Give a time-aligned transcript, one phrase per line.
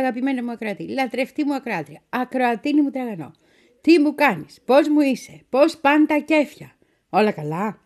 [0.00, 3.30] Πολύ αγαπημένη μου ακροατή, λατρευτή μου ακροάτρια, ακροατίνη μου τραγανό.
[3.80, 6.76] Τι μου κάνεις, πώς μου είσαι, πώς πάνε τα κέφια.
[7.10, 7.78] Όλα καλά.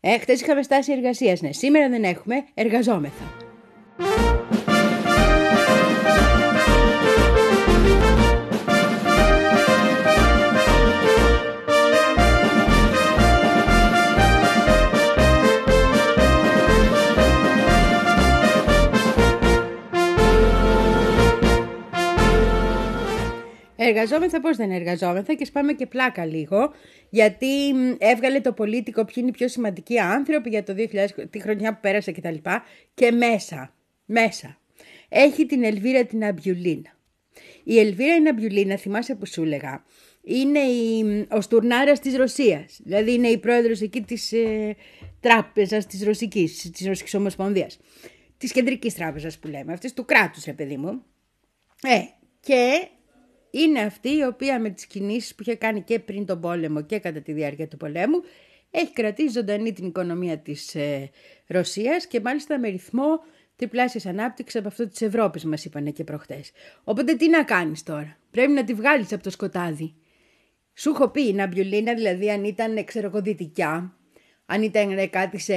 [0.00, 3.24] Ε, χτες είχαμε στάση εργασίας, ναι, σήμερα δεν έχουμε, εργαζόμεθα.
[23.88, 26.72] Εργαζόμεθα πώς δεν εργαζόμεθα και σπάμε και πλάκα λίγο
[27.10, 27.46] γιατί
[27.98, 31.78] έβγαλε το πολίτικο ποιοι είναι οι πιο σημαντικοί άνθρωποι για το 2000, τη χρονιά που
[31.80, 32.34] πέρασε κτλ.
[32.34, 32.60] Και,
[32.94, 33.74] και μέσα,
[34.04, 34.58] μέσα,
[35.08, 36.96] έχει την Ελβίρα την Αμπιουλίνα.
[37.64, 39.84] Η Ελβίρα την Αμπιουλίνα, θυμάσαι που σου έλεγα,
[40.22, 42.80] είναι η, ο στουρνάρας της Ρωσίας.
[42.84, 44.76] Δηλαδή είναι η πρόεδρος εκεί της ε,
[45.20, 47.78] τράπεζας της Ρωσικής, της Ρωσικής Ομοσπονδίας.
[48.36, 51.02] Της κεντρικής τράπεζας που λέμε, αυτής του κράτους ρε παιδί μου.
[51.82, 52.00] Ε,
[52.40, 52.88] και
[53.50, 56.98] είναι αυτή η οποία με τις κινήσεις που είχε κάνει και πριν τον πόλεμο και
[56.98, 58.22] κατά τη διάρκεια του πολέμου
[58.70, 61.10] έχει κρατήσει ζωντανή την οικονομία της ε,
[61.46, 63.20] Ρωσίας και μάλιστα με ρυθμό
[63.56, 66.50] τριπλάσιας ανάπτυξης από αυτό της Ευρώπης μας είπανε και προχτές.
[66.84, 69.94] Οπότε τι να κάνεις τώρα, πρέπει να τη βγάλεις από το σκοτάδι.
[70.74, 73.97] Σου έχω πει η Ναμπιουλίνα δηλαδή αν ήταν ξέρω εγώ δυτικιά
[74.50, 75.54] αν ήταν κάτι σε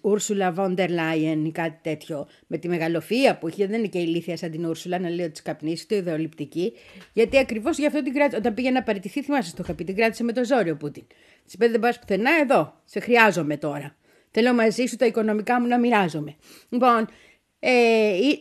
[0.00, 4.36] Ούρσουλα Βόντερ Λάιεν ή κάτι τέτοιο, με τη μεγαλοφία που είχε, δεν είναι και ηλίθια
[4.36, 6.72] σαν την Ούρσουλα, να λέω της καπνίσει, το ιδεολειπτική,
[7.12, 8.36] γιατί ακριβώς γι' αυτό την κράτησε.
[8.36, 11.06] Όταν πήγε να παραιτηθεί, θυμάσαι, το είχα πει, την κράτησε με το ζόρι ο Πούτιν.
[11.44, 13.96] Της είπε δεν πας πουθενά, εδώ, σε χρειάζομαι τώρα.
[14.30, 16.36] Θέλω μαζί σου τα οικονομικά μου να μοιράζομαι.
[16.68, 17.08] Λοιπόν,
[17.58, 17.70] ε,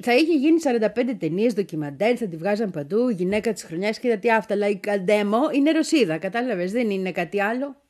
[0.01, 4.31] θα είχε γίνει 45 ταινίες, ντοκιμαντέρ, θα τη βγάζαν παντού, γυναίκα της χρονιάς και τι
[4.31, 4.53] αυτά.
[4.53, 7.82] Αλλά η Καντέμο είναι Ρωσίδα, κατάλαβες, δεν είναι κάτι άλλο.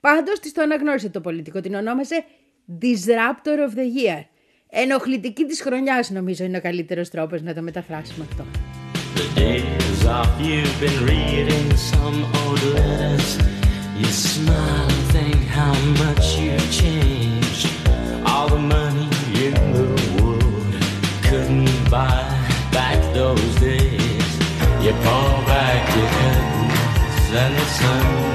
[0.00, 2.24] Πάντω τη το αναγνώρισε το πολιτικό, την ονόμασε
[2.82, 4.24] Disruptor of the Year.
[4.70, 8.44] Ενοχλητική τη χρονιά, νομίζω είναι ο καλύτερο τρόπο να το μεταφράσουμε αυτό.
[9.16, 13.38] The days off you've been reading some old letters
[13.98, 15.74] You smile and think how
[16.04, 17.66] much you've changed
[18.26, 19.08] All the money
[19.46, 19.88] in the
[20.20, 20.74] world
[21.28, 22.20] couldn't buy
[22.72, 24.30] back those days
[24.84, 28.25] You pull back your curtains and the sun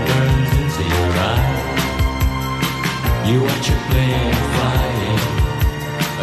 [3.31, 5.19] You watch a plane flying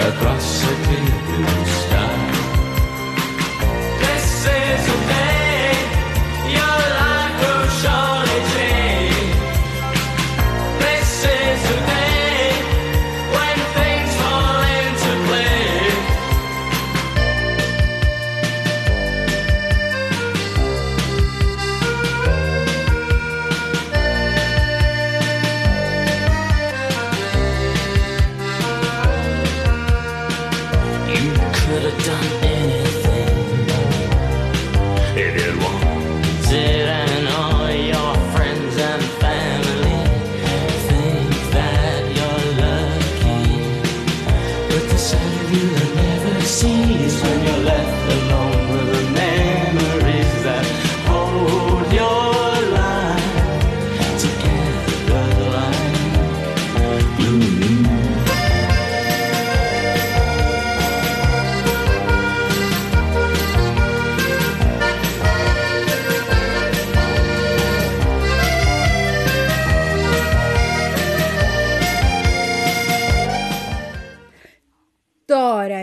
[0.08, 1.88] across a clear blue sky.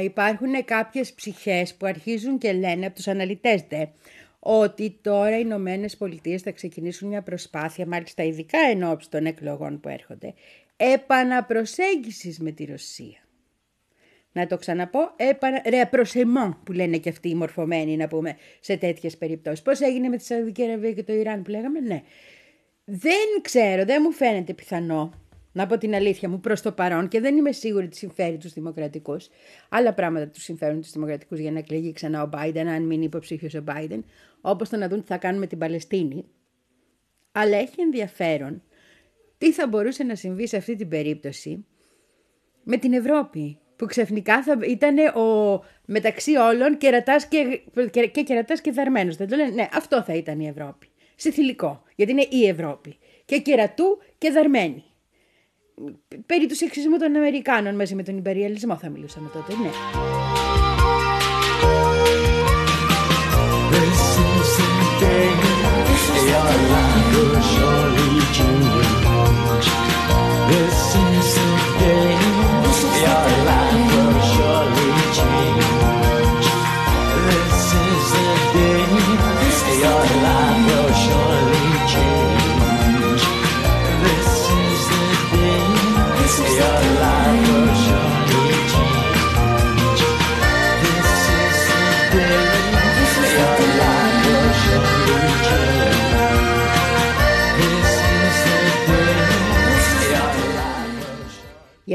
[0.06, 3.86] Υπάρχουν κάποιες ψυχές που αρχίζουν και λένε από τους αναλυτές δε,
[4.40, 9.90] ότι τώρα οι Ηνωμένες Πολιτείες θα ξεκινήσουν μια προσπάθεια, μάλιστα ειδικά εν των εκλογών που
[9.90, 10.34] έρχονται,
[10.78, 13.20] επαναπροσέγγισης με τη Ρωσία.
[14.32, 15.62] Να το ξαναπώ, επανα...
[15.70, 19.62] ρεαπροσεμό που λένε και αυτοί οι μορφωμένοι να πούμε σε τέτοιες περιπτώσεις.
[19.62, 22.04] Πώς έγινε με τη Σαουδική Αραβία και το Ιράν που λέγαμε, ναι.
[22.86, 25.25] Δεν ξέρω, δεν μου φαίνεται πιθανό
[25.56, 28.54] να πω την αλήθεια μου προς το παρόν και δεν είμαι σίγουρη ότι συμφέρει τους
[28.54, 29.28] Δημοκρατικούς.
[29.70, 33.54] Άλλα πράγματα τους συμφέρουν τους Δημοκρατικούς για να εκλεγεί ξανά ο Biden, αν μείνει υποψήφιος
[33.54, 34.00] ο Biden,
[34.42, 36.26] όπως το να δουν τι θα κάνουν με την Παλαιστίνη.
[37.32, 38.64] Αλλά έχει ενδιαφέρον
[39.38, 41.66] τι θα μπορούσε να συμβεί σε αυτή την περίπτωση
[42.64, 43.58] με την Ευρώπη.
[43.76, 47.62] Που ξαφνικά θα ήταν ο μεταξύ όλων κερατάς και,
[47.92, 49.16] και, και κερατάς και δαρμένος.
[49.16, 49.50] Δεν το λένε.
[49.50, 50.88] Ναι, αυτό θα ήταν η Ευρώπη.
[51.16, 51.84] Σε θηλυκό.
[51.96, 52.98] Γιατί είναι η Ευρώπη.
[53.26, 54.84] Και κερατού και δαρμένη
[56.26, 59.70] περί του σεξισμού των Αμερικάνων μαζί με τον υπεριαλισμό θα μιλούσαμε τότε, ναι.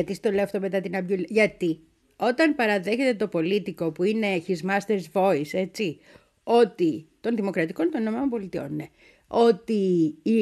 [0.01, 1.29] Γιατί στο λέω αυτό μετά την Αμπιουλίνα.
[1.31, 1.81] Γιατί
[2.17, 5.99] όταν παραδέχεται το πολίτικο που είναι his master's voice, έτσι,
[6.43, 8.03] ότι των δημοκρατικών των
[8.43, 8.87] ΗΠΑ, ναι,
[9.27, 10.41] ότι οι,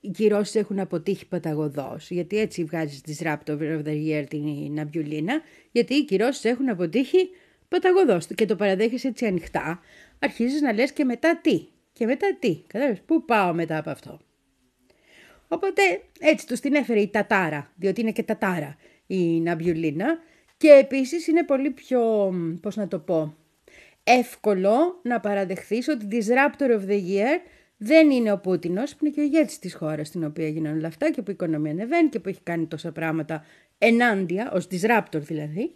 [0.00, 5.40] οι κυρώσεις έχουν αποτύχει παταγωδός, γιατί έτσι βγάζει τη Raptor of the Year την Αμπιουλίνα,
[5.72, 7.28] γιατί οι κυρώσεις έχουν αποτύχει
[7.68, 9.80] παταγωδός και το παραδέχει έτσι ανοιχτά,
[10.18, 11.66] αρχίζεις να λες και μετά τι.
[11.92, 12.62] Και μετά τι.
[12.66, 14.20] Κατάλαβες, πού πάω μετά από αυτό;
[15.52, 15.82] Οπότε
[16.20, 18.76] έτσι τους την έφερε η Τατάρα, διότι είναι και Τατάρα
[19.06, 20.18] η Ναμπιουλίνα
[20.56, 23.36] και επίσης είναι πολύ πιο, πώς να το πω,
[24.04, 27.40] εύκολο να παραδεχθείς ότι Disruptor of the Year
[27.76, 30.86] δεν είναι ο Πούτινος που είναι και ο ηγέτης της χώρας στην οποία έγιναν όλα
[30.86, 33.44] αυτά και που η οικονομία ανεβαίνει και που έχει κάνει τόσα πράγματα
[33.78, 35.74] ενάντια, ως Disruptor δηλαδή,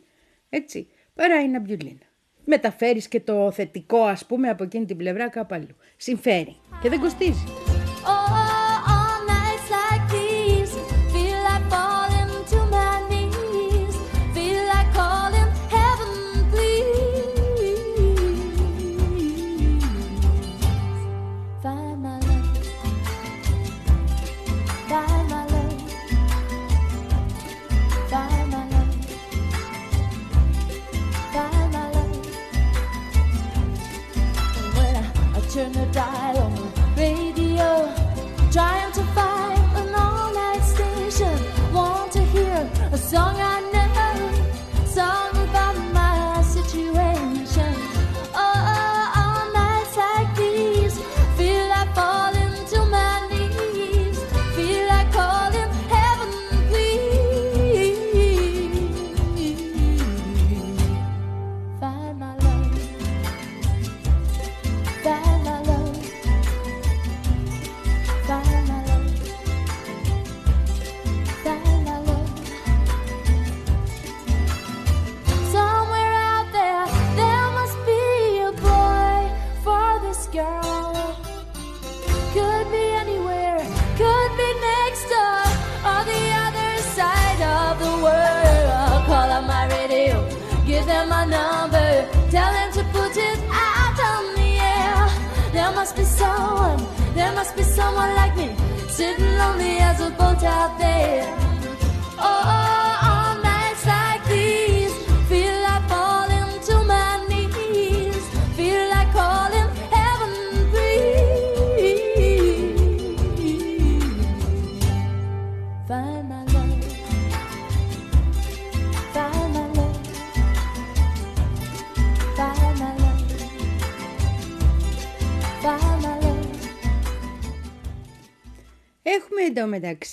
[0.49, 2.07] έτσι, παρά η Ναμπιουλίνα.
[2.45, 5.77] Μεταφέρεις και το θετικό ας πούμε από εκείνη την πλευρά κάπου αλλού.
[5.97, 7.45] Συμφέρει και δεν κοστίζει.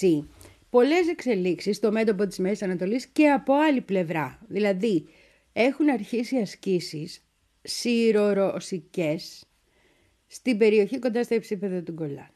[0.04, 0.28] Μεταξύ
[0.70, 4.40] πολλές εξελίξεις στο μέτωπο της Μέσης Ανατολής και από άλλη πλευρά.
[4.48, 5.08] Δηλαδή
[5.54, 7.24] έχουν αρχίσει ασκήσεις
[7.62, 9.46] σύρορωσικές
[10.28, 12.32] στην περιοχή κοντά στα υψίπεδα του Γκολάν.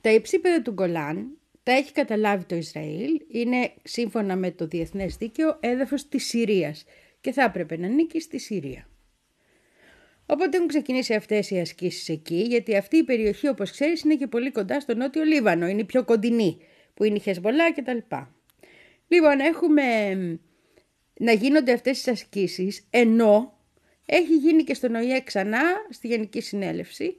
[0.00, 5.56] Τα υψίπεδα του Γκολάν τα έχει καταλάβει το Ισραήλ, είναι σύμφωνα με το διεθνές δίκαιο
[5.60, 6.84] έδαφος της Συρίας
[7.20, 8.88] και θα έπρεπε να νίκει στη Συρία.
[10.26, 14.26] Οπότε έχουν ξεκινήσει αυτές οι ασκήσεις εκεί, γιατί αυτή η περιοχή, όπως ξέρεις, είναι και
[14.26, 15.66] πολύ κοντά στο νότιο Λίβανο.
[15.66, 16.58] Είναι η πιο κοντινή,
[16.94, 17.98] που είναι η Χεσμολά κτλ.
[19.08, 19.82] Λοιπόν, έχουμε
[21.18, 23.58] να γίνονται αυτές τις ασκήσεις, ενώ
[24.06, 27.16] έχει γίνει και στον ΟΗΕ ξανά, στη Γενική Συνέλευση,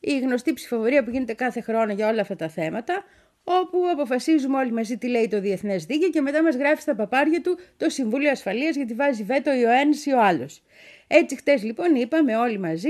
[0.00, 3.04] η γνωστή ψηφοφορία που γίνεται κάθε χρόνο για όλα αυτά τα θέματα,
[3.44, 7.40] όπου αποφασίζουμε όλοι μαζί τι λέει το Διεθνές Δίκαιο και μετά μας γράφει στα παπάρια
[7.40, 10.62] του το Συμβούλιο Ασφαλείας γιατί βάζει βέτο ή ο ένας ή ο άλλος.
[11.06, 12.88] Έτσι χτες λοιπόν είπαμε όλοι μαζί,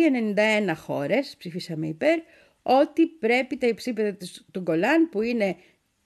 [0.68, 2.18] 91 χώρες ψηφίσαμε υπέρ,
[2.62, 4.16] ότι πρέπει τα υψίπεδα
[4.50, 5.56] του Γκολάν που είναι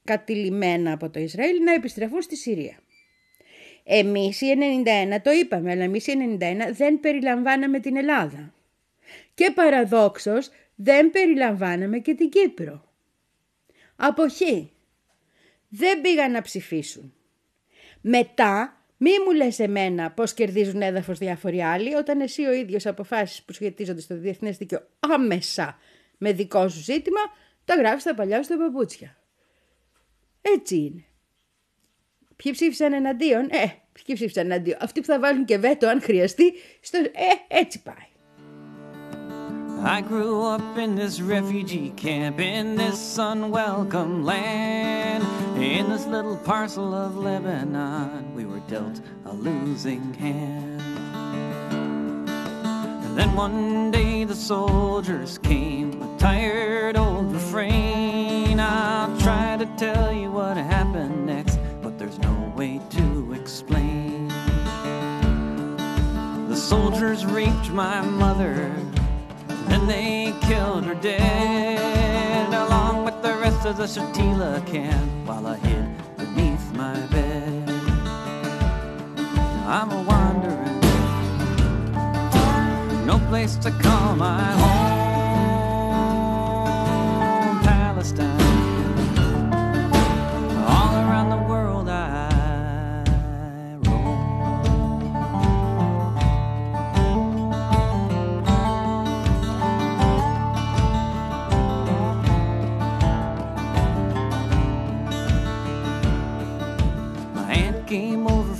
[0.05, 2.79] κατηλημένα από το Ισραήλ να επιστρεφούν στη Συρία.
[3.85, 4.55] Εμείς οι
[5.15, 8.55] 91 το είπαμε, αλλά εμείς οι 91 δεν περιλαμβάναμε την Ελλάδα.
[9.35, 12.85] Και παραδόξως δεν περιλαμβάναμε και την Κύπρο.
[13.97, 14.73] Αποχή.
[15.69, 17.15] Δεν πήγαν να ψηφίσουν.
[18.01, 23.43] Μετά μη μου λες εμένα πώς κερδίζουν έδαφος διάφοροι άλλοι όταν εσύ ο ίδιος αποφάσεις
[23.43, 25.79] που σχετίζονται στο διεθνές δίκαιο άμεσα
[26.19, 27.21] με δικό σου ζήτημα
[27.65, 29.20] τα γράφεις στα παλιά σου παπούτσια.
[30.41, 31.05] Έτσι είναι.
[32.37, 34.79] Ποιοι ψήφισαν εναντίον, ε, ποιοι ψήφισαν εναντίον.
[34.81, 38.09] Αυτοί που θα βάλουν και βέτο αν χρειαστεί, στο, ε, έτσι πάει.
[39.83, 45.25] I grew up in this refugee camp in this unwelcome land.
[45.57, 50.83] In this little parcel of Lebanon, we were dealt a losing hand.
[53.05, 58.61] And then one day the soldiers came, a tired old refrain.
[58.61, 60.10] I'll try to tell
[66.71, 68.73] soldiers raped my mother,
[69.67, 75.57] then they killed her dead, along with the rest of the Shatila can, while I
[75.57, 77.69] hid beneath my bed.
[79.67, 80.81] I'm a wandering,
[83.05, 85.11] no place to call my home,
[87.65, 88.50] Palestine.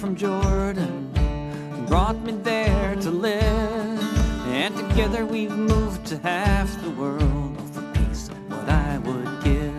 [0.01, 1.13] From Jordan,
[1.87, 4.01] brought me there to live,
[4.47, 9.75] and together we've moved to half the world for peace, what I would give.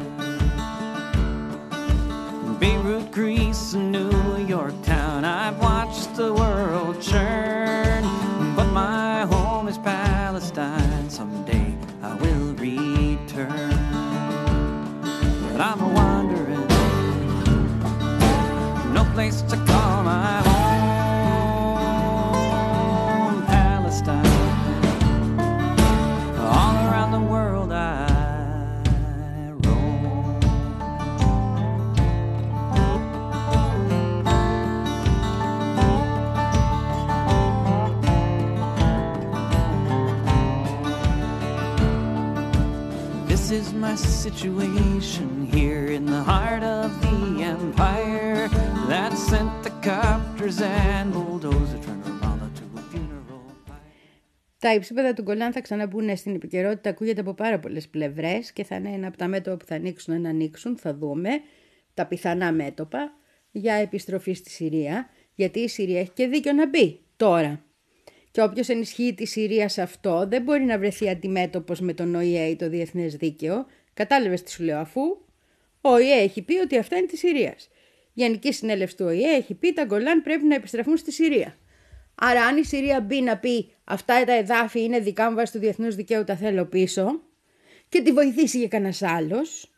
[2.59, 5.25] Beirut, Greece, and New York town.
[5.25, 8.03] I've watched the world churn,
[8.55, 11.09] but my home is Palestine.
[11.09, 11.73] Someday
[12.03, 13.71] I will return.
[15.51, 16.67] But I'm a wandering,
[18.93, 19.60] no place to
[43.61, 47.19] is my situation here in the heart of the
[47.55, 48.49] empire
[48.91, 53.79] that sent the copters and bulldozers from Ramallah to a funeral pyre.
[54.59, 58.75] Τα υψίπεδα του Γκολάν θα ξαναμπούν στην επικαιρότητα, ακούγεται από πάρα πολλές πλευρές και θα
[58.75, 61.29] είναι ένα από τα μέτωπα που θα ανοίξουν να ανοίξουν, θα δούμε
[61.93, 63.13] τα πιθανά μέτωπα
[63.51, 67.65] για επιστροφή στη Συρία, γιατί η Συρία έχει και δίκιο να μπει τώρα.
[68.31, 72.45] Και όποιος ενισχύει τη Συρία σε αυτό δεν μπορεί να βρεθεί αντιμέτωπος με τον ΟΗΕ
[72.45, 73.65] ή το Διεθνές Δίκαιο.
[73.93, 75.01] Κατάλαβες τι σου λέω αφού
[75.81, 77.69] ο ΟΗΕ έχει πει ότι αυτά είναι της Συρίας.
[78.05, 81.57] Η Γενική Συνέλευση του ΟΗΕ έχει πει τα Γκολάν πρέπει να επιστραφούν στη Συρία.
[82.15, 85.59] Άρα αν η Συρία μπει να πει αυτά τα εδάφη είναι δικά μου βάσει του
[85.59, 87.21] διεθνούς δικαίου τα θέλω πίσω
[87.89, 89.71] και τη βοηθήσει για κανένας άλλος,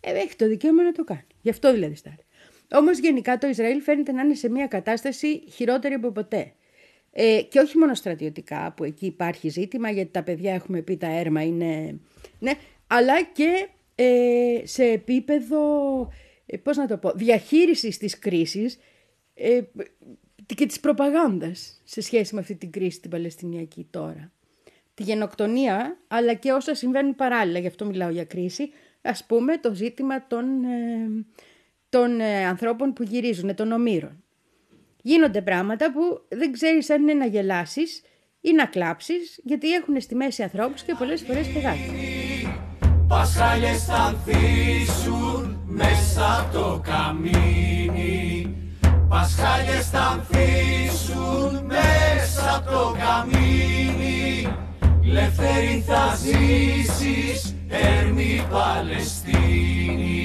[0.00, 1.26] ε, έχει το δικαίωμα να το κάνει.
[1.40, 2.26] Γι' αυτό δηλαδή στάρει.
[2.72, 6.52] Όμως γενικά το Ισραήλ φαίνεται να είναι σε μια κατάσταση χειρότερη από ποτέ.
[7.18, 11.06] Ε, και όχι μόνο στρατιωτικά που εκεί υπάρχει ζήτημα γιατί τα παιδιά έχουμε πει τα
[11.06, 12.00] έρμα είναι...
[12.38, 12.52] Ναι,
[12.86, 15.58] αλλά και ε, σε επίπεδο,
[16.46, 18.78] ε, πώς να το πω, διαχείρισης της κρίσης
[19.34, 19.60] ε,
[20.54, 24.32] και της προπαγάνδας σε σχέση με αυτή την κρίση την Παλαιστινιακή τώρα.
[24.94, 28.70] Τη γενοκτονία, αλλά και όσα συμβαίνουν παράλληλα, γι' αυτό μιλάω για κρίση,
[29.02, 31.08] ας πούμε το ζήτημα των, ε,
[31.88, 34.24] των ε, ανθρώπων που γυρίζουν, των ομήρων.
[35.10, 38.02] Γίνονται πράγματα που δεν ξέρεις αν είναι να γελάσεις
[38.40, 41.92] ή να κλάψεις, γιατί έχουν στη μέση ανθρώπους και πολλές φορές πεγάτια.
[43.08, 48.56] Πασχάλιες θα ανθίσουν μέσα από το καμίνι.
[49.08, 54.48] Πασχάλιες θα ανθίσουν μέσα από το καμίνι.
[55.04, 60.16] Ελεύθερη θα ζήσεις, έρμη Παλαιστίνη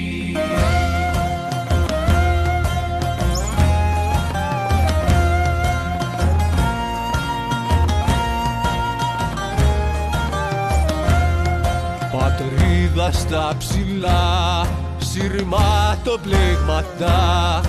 [12.94, 14.66] Πατρίδα στα ψηλά,
[14.98, 17.60] σειρματοπλέγματα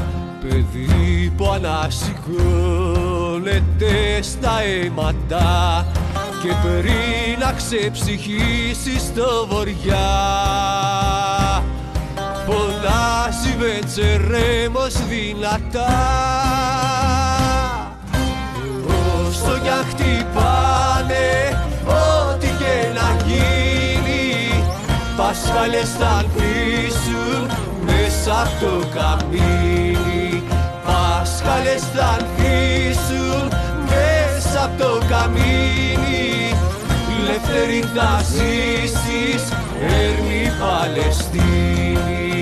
[0.42, 5.86] Παιδί που ανασηκώνεται στα αίματα
[6.42, 10.10] Και πριν να ξεψυχήσει στο βοριά.
[12.46, 15.94] Φωνάζει με τσερέμος δυνατά.
[19.28, 21.53] Όσο κι αν χτυπάνε
[25.18, 27.42] Πασχάλες θα ανθίσουν
[27.86, 30.44] μέσα από το καμίνι
[30.86, 33.48] Πασχάλες θα ανθίσουν
[33.86, 36.56] μέσα από το καμίνι
[37.20, 39.44] Ελεύθερη θα ζήσεις,
[39.82, 42.33] έρμη Παλαιστίνη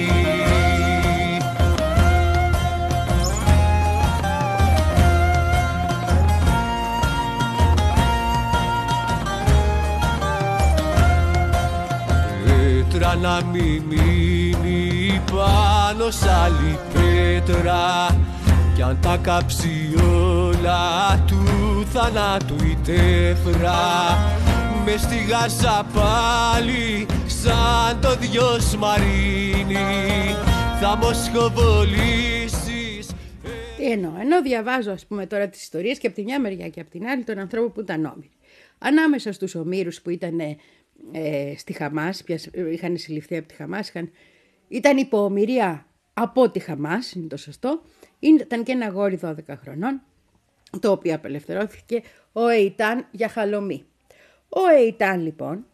[13.32, 18.08] να μην μείνει πάνω σ' άλλη πέτρα.
[18.76, 21.44] Κι αν τα κάψει όλα του
[21.94, 23.80] θανάτου η τέφρα.
[24.86, 30.36] Με στη γάζα πάλι σαν το δυος σμαρίνι
[30.82, 33.10] θα μοσχοβολήσεις
[33.92, 36.90] Ενώ, ενώ διαβάζω ας πούμε τώρα τις ιστορίες και από τη μια μεριά και από
[36.90, 38.32] την άλλη των ανθρώπων που ήταν όμοιροι.
[38.80, 40.40] Ανάμεσα στους ομήρους που ήταν
[41.12, 42.40] ε, στη Χαμάς, πια,
[42.72, 44.12] είχαν συλληφθεί από τη Χαμάς, είχαν,
[44.68, 47.82] ήταν υπομοιρία από τη Χαμάς, είναι το σωστό,
[48.20, 50.02] ήταν και ένα γόρι 12 χρονών,
[50.80, 53.86] το οποίο απελευθερώθηκε ο Εϊτάν για χαλομή.
[54.50, 55.66] Ο Εϊτάν λοιπόν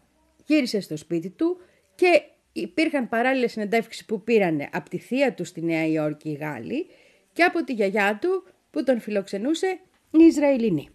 [0.45, 1.57] γύρισε στο σπίτι του
[1.95, 6.85] και υπήρχαν παράλληλες συνεντεύξεις που πήρανε από τη θεία του στη Νέα Υόρκη οι Γάλλοι
[7.33, 9.79] και από τη γιαγιά του που τον φιλοξενούσε
[10.11, 10.89] η Ισραηλινή.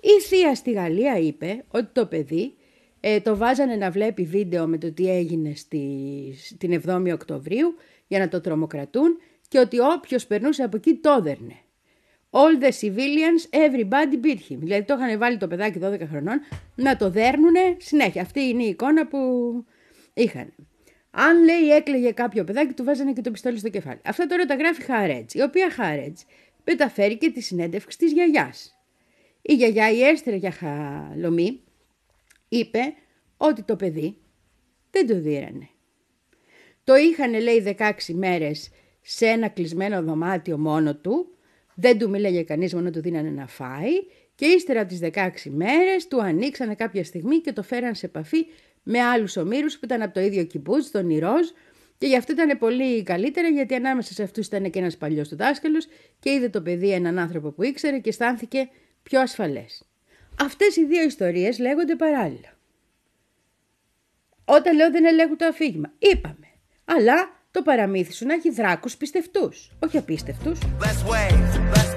[0.00, 2.54] Η θεία στη Γαλλία είπε ότι το παιδί
[3.00, 5.84] ε, το βάζανε να βλέπει βίντεο με το τι έγινε στη,
[6.58, 7.74] την 7η Οκτωβρίου
[8.06, 11.56] για να το τρομοκρατούν και ότι όποιος περνούσε από εκεί το έδερνε.
[12.30, 14.56] All the civilians, everybody beat him.
[14.58, 16.40] Δηλαδή το είχαν βάλει το παιδάκι 12 χρονών
[16.74, 18.22] να το δέρνουνε συνέχεια.
[18.22, 19.18] Αυτή είναι η εικόνα που
[20.14, 20.52] είχαν.
[21.10, 24.00] Αν λέει έκλαιγε κάποιο παιδάκι, του βάζανε και το πιστόλι στο κεφάλι.
[24.04, 26.20] Αυτά τώρα τα γράφει Χαρέτζ, η οποία Χαρέτζ
[26.64, 28.74] μεταφέρει και τη συνέντευξη της γιαγιάς.
[29.42, 31.60] Η γιαγιά η Έστρε για χαλομή
[32.50, 32.80] είπε
[33.36, 34.16] ότι το παιδί
[34.90, 35.68] δεν το δίρανε.
[36.84, 41.34] Το είχαν λέει 16 μέρες σε ένα κλεισμένο δωμάτιο μόνο του,
[41.74, 43.92] δεν του μίλαγε κανείς μόνο του δίνανε να φάει
[44.34, 48.46] και ύστερα από τις 16 μέρες του ανοίξανε κάποια στιγμή και το φέραν σε επαφή
[48.82, 51.46] με άλλους ομήρους που ήταν από το ίδιο κυμπούτς, τον Ιρόζ,
[51.98, 55.36] και γι' αυτό ήταν πολύ καλύτερα γιατί ανάμεσα σε αυτούς ήταν και ένας παλιός του
[55.36, 55.86] δάσκαλος
[56.18, 58.68] και είδε το παιδί έναν άνθρωπο που ήξερε και αισθάνθηκε
[59.02, 59.89] πιο ασφαλές.
[60.40, 62.58] Αυτές οι δύο ιστορίες λέγονται παράλληλα.
[64.44, 66.46] Όταν λέω δεν ελέγχουν το αφήγημα, είπαμε.
[66.84, 70.58] Αλλά το παραμύθι σου να έχει δράκους πιστευτούς, όχι απίστευτους.
[70.58, 71.90] Let's wave, let's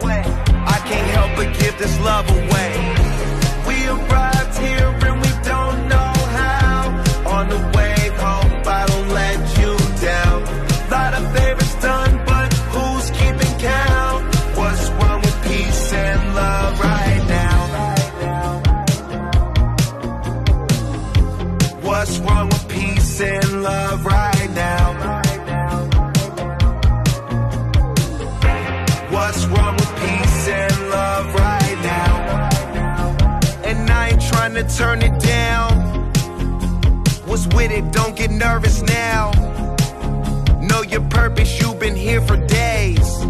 [34.78, 35.72] turn it down.
[37.28, 37.92] What's with it?
[37.92, 39.32] Don't get nervous now.
[40.62, 43.22] Know your purpose, you've been here for days.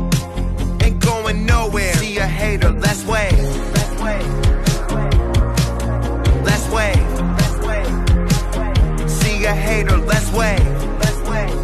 [0.82, 1.94] Ain't going nowhere.
[1.96, 3.38] See a hater, let's wave.
[6.44, 7.10] Let's wave.
[9.10, 10.66] See a hater, let's wave.
[11.00, 11.60] Let's wave.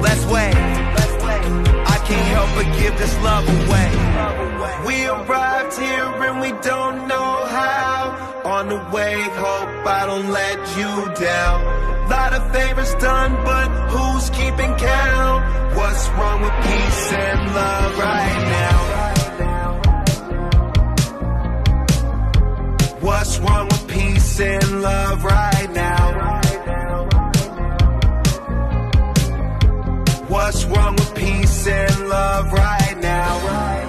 [0.00, 0.63] Let's wave.
[2.44, 3.90] Help but give this love away.
[4.86, 8.42] We arrived here and we don't know how.
[8.44, 11.64] On the wave, hope I don't let you down.
[12.10, 15.74] Lot of favors done, but who's keeping count?
[15.74, 18.78] What's wrong with peace and love right now?
[23.00, 26.40] What's wrong with peace and love right now?
[30.28, 30.94] What's wrong
[31.66, 33.46] in love right now.
[33.46, 33.83] Right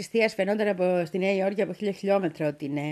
[0.00, 2.88] της θείας φαινόταν από, στη Νέα Υόρκη από χίλια χιλιόμετρα ότι είναι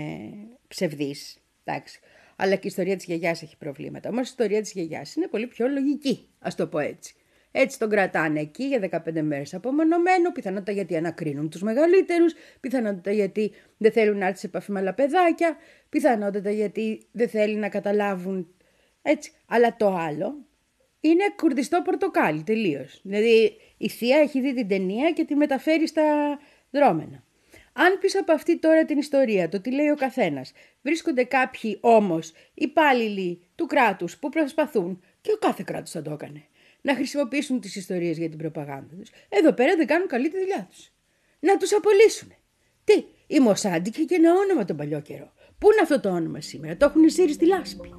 [0.67, 1.37] ψευδής.
[1.63, 1.99] Εντάξει.
[2.35, 4.09] Αλλά και η ιστορία της γιαγιάς έχει προβλήματα.
[4.09, 7.13] Όμως η ιστορία της γιαγιάς είναι πολύ πιο λογική, ας το πω έτσι.
[7.51, 13.51] Έτσι τον κρατάνε εκεί για 15 μέρες απομονωμένο, πιθανότητα γιατί ανακρίνουν τους μεγαλύτερους, πιθανότητα γιατί
[13.77, 15.57] δεν θέλουν να έρθει σε επαφή με άλλα παιδάκια,
[15.89, 18.55] πιθανότητα γιατί δεν θέλει να καταλάβουν
[19.01, 19.31] έτσι.
[19.47, 20.45] Αλλά το άλλο
[20.99, 22.99] είναι κουρδιστό πορτοκάλι τελείως.
[23.03, 26.39] Δηλαδή η θεία έχει δει την ταινία και τη μεταφέρει στα
[26.71, 27.23] δρόμενα.
[27.73, 30.51] Αν πίσω από αυτή τώρα την ιστορία, το τι λέει ο καθένας,
[30.81, 36.43] βρίσκονται κάποιοι όμως υπάλληλοι του κράτους που προσπαθούν, και ο κάθε κράτος θα το έκανε,
[36.81, 40.67] να χρησιμοποιήσουν τις ιστορίες για την προπαγάνδα τους, εδώ πέρα δεν κάνουν καλή τη δουλειά
[40.69, 40.91] τους.
[41.39, 42.33] Να τους απολύσουν.
[42.83, 45.33] Τι, η Μοσάντικ είχε ένα όνομα τον παλιό καιρό.
[45.57, 47.89] Πού είναι αυτό το όνομα σήμερα, το έχουν σύρει στη λάσπη.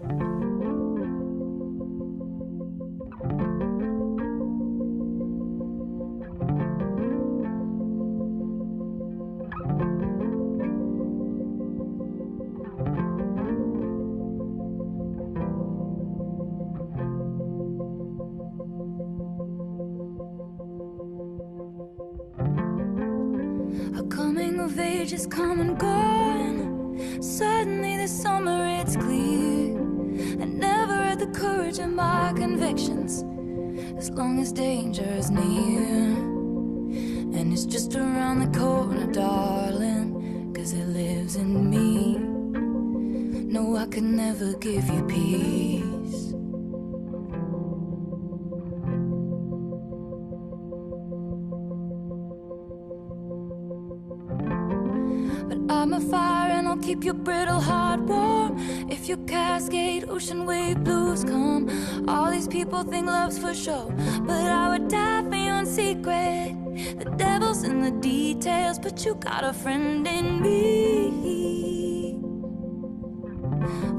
[62.61, 63.91] People think love's for show.
[64.27, 66.55] But I would die for you secret.
[66.99, 72.19] The devil's in the details, but you got a friend in me.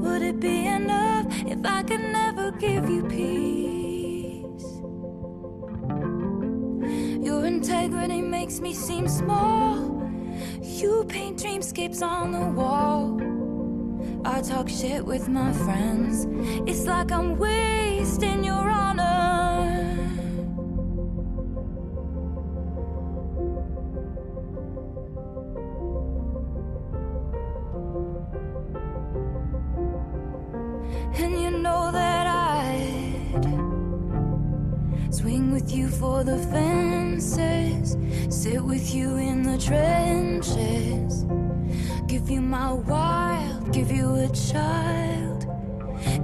[0.02, 4.68] Would it be enough if I could never give you peace?
[7.26, 9.74] Your integrity makes me seem small.
[10.60, 13.20] You paint dreamscapes on the wall.
[14.24, 16.28] I talk shit with my friends.
[16.70, 17.36] It's like I'm
[18.22, 19.00] wasting your honor.
[31.14, 33.44] And you know that I'd
[35.10, 37.96] swing with you for the fences,
[38.28, 41.24] sit with you in the trenches,
[42.06, 45.31] give you my wild, give you a child,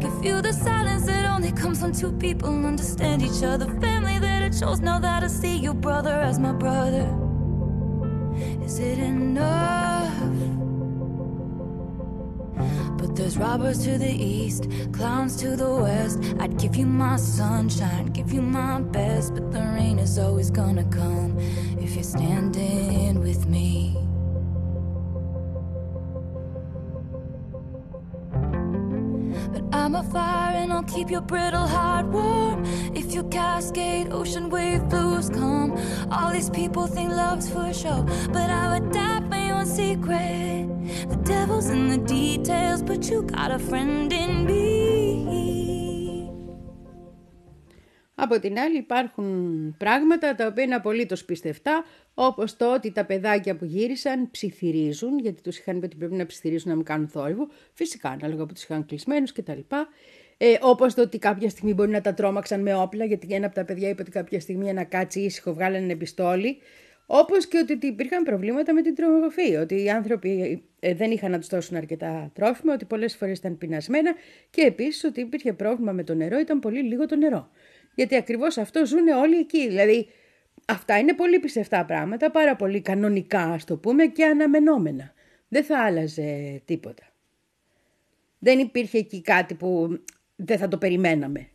[0.02, 4.42] you feel the silence that only comes when two people understand each other, family that
[4.42, 4.80] I chose.
[4.80, 7.06] Now that I see your brother as my brother,
[8.64, 10.12] is it enough?
[12.98, 16.18] But there's robbers to the east, clowns to the west.
[16.40, 19.34] I'd give you my sunshine, give you my best.
[19.34, 21.38] But the rain is always gonna come
[21.80, 24.07] if you're standing with me.
[29.88, 32.62] I'm a fire and I'll keep your brittle heart warm.
[32.94, 35.78] If your cascade ocean wave blues come,
[36.10, 38.02] all these people think love's for show.
[38.30, 40.68] But I would die you in secret.
[41.08, 44.77] The devil's in the details, but you got a friend in me.
[48.20, 53.56] Από την άλλη υπάρχουν πράγματα τα οποία είναι απολύτως πιστευτά, όπως το ότι τα παιδάκια
[53.56, 57.48] που γύρισαν ψιθυρίζουν, γιατί τους είχαν πει ότι πρέπει να ψιθυρίζουν να μην κάνουν θόρυβο,
[57.72, 59.58] φυσικά ανάλογα που τους είχαν κλεισμένους κτλ.
[60.36, 63.54] Ε, όπως το ότι κάποια στιγμή μπορεί να τα τρόμαξαν με όπλα, γιατί ένα από
[63.54, 66.58] τα παιδιά είπε ότι κάποια στιγμή ένα κάτσι ήσυχο βγάλανε ένα πιστόλι,
[67.06, 71.38] όπως και ότι υπήρχαν προβλήματα με την τρομογραφή, ότι οι άνθρωποι ε, δεν είχαν να
[71.38, 74.14] τους δώσουν αρκετά τρόφιμα, ότι πολλές φορές ήταν πεινασμένα
[74.50, 77.50] και επίσης ότι υπήρχε πρόβλημα με το νερό, ήταν πολύ λίγο το νερό.
[77.98, 79.68] Γιατί ακριβώς αυτό ζουν όλοι εκεί.
[79.68, 80.08] Δηλαδή
[80.66, 85.12] αυτά είναι πολύ πιστευτά πράγματα, πάρα πολύ κανονικά ας το πούμε και αναμενόμενα.
[85.48, 87.02] Δεν θα άλλαζε τίποτα.
[88.38, 90.00] Δεν υπήρχε εκεί κάτι που
[90.36, 91.48] δεν θα το περιμέναμε.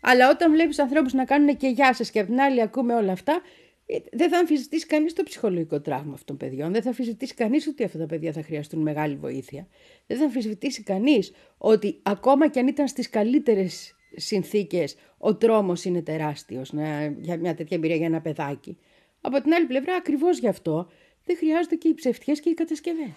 [0.00, 3.12] Αλλά όταν βλέπεις ανθρώπους να κάνουν και γεια σας και απ' την άλλη ακούμε όλα
[3.12, 3.40] αυτά,
[3.86, 6.72] ε, δεν θα αμφισβητήσει κανείς το ψυχολογικό τραύμα αυτών των παιδιών.
[6.72, 9.66] Δεν θα αμφισβητήσει κανείς ότι αυτά τα παιδιά θα χρειαστούν μεγάλη βοήθεια.
[10.06, 16.02] Δεν θα αμφισβητήσει κανείς ότι ακόμα και αν ήταν στις καλύτερες συνθήκες ο τρόμος είναι
[16.02, 18.78] τεράστιος να, για μια τέτοια εμπειρία για ένα παιδάκι.
[19.20, 20.88] Από την άλλη πλευρά ακριβώς γι' αυτό
[21.24, 23.12] δεν χρειάζονται και οι ψευτιές και οι κατασκευές.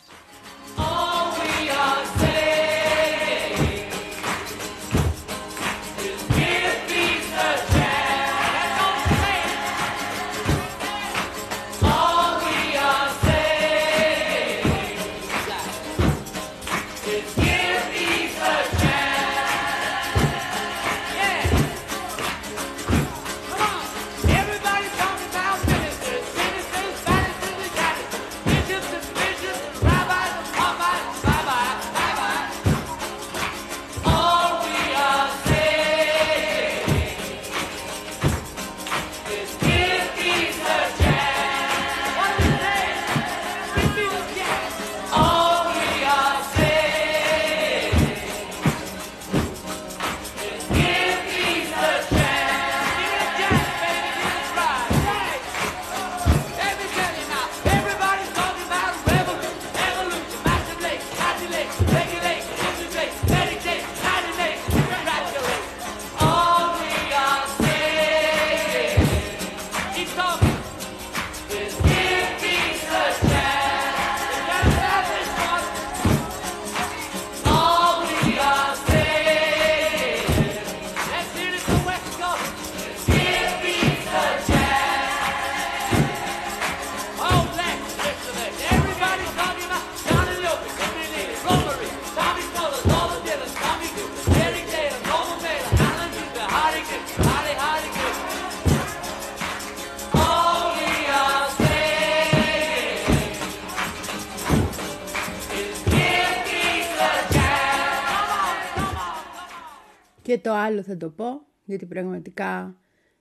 [110.29, 111.25] Και το άλλο θα το πω,
[111.65, 112.77] γιατί πραγματικά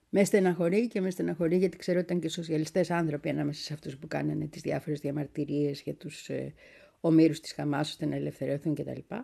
[0.09, 3.97] με στεναχωρεί και με στεναχωρεί γιατί ξέρω ότι ήταν και σοσιαλιστές άνθρωποι ανάμεσα σε αυτούς
[3.97, 6.53] που κάνανε τις διάφορες διαμαρτυρίες για τους ε,
[6.99, 9.15] ομήρους της Χαμάς ώστε να ελευθερωθούν κτλ.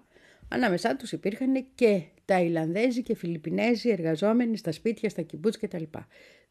[0.48, 5.84] Ανάμεσά τους υπήρχαν και Ταϊλανδέζοι και Φιλιππινέζοι εργαζόμενοι στα σπίτια, στα κυμπούτς κτλ.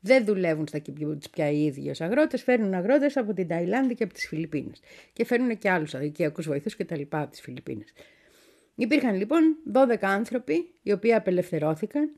[0.01, 4.05] Δεν δουλεύουν στα κυμπούτς πια οι ίδιοι ως αγρότες, φέρνουν αγρότες από την Ταϊλάνδη και
[4.05, 4.81] από τις Φιλιππίνες.
[5.13, 7.03] Και φέρνουν και άλλους αδικιακούς βοηθούς κτλ.
[7.09, 7.93] από τις Φιλιππίνες.
[8.75, 12.11] Υπήρχαν λοιπόν 12 άνθρωποι οι οποίοι απελευθερώθηκαν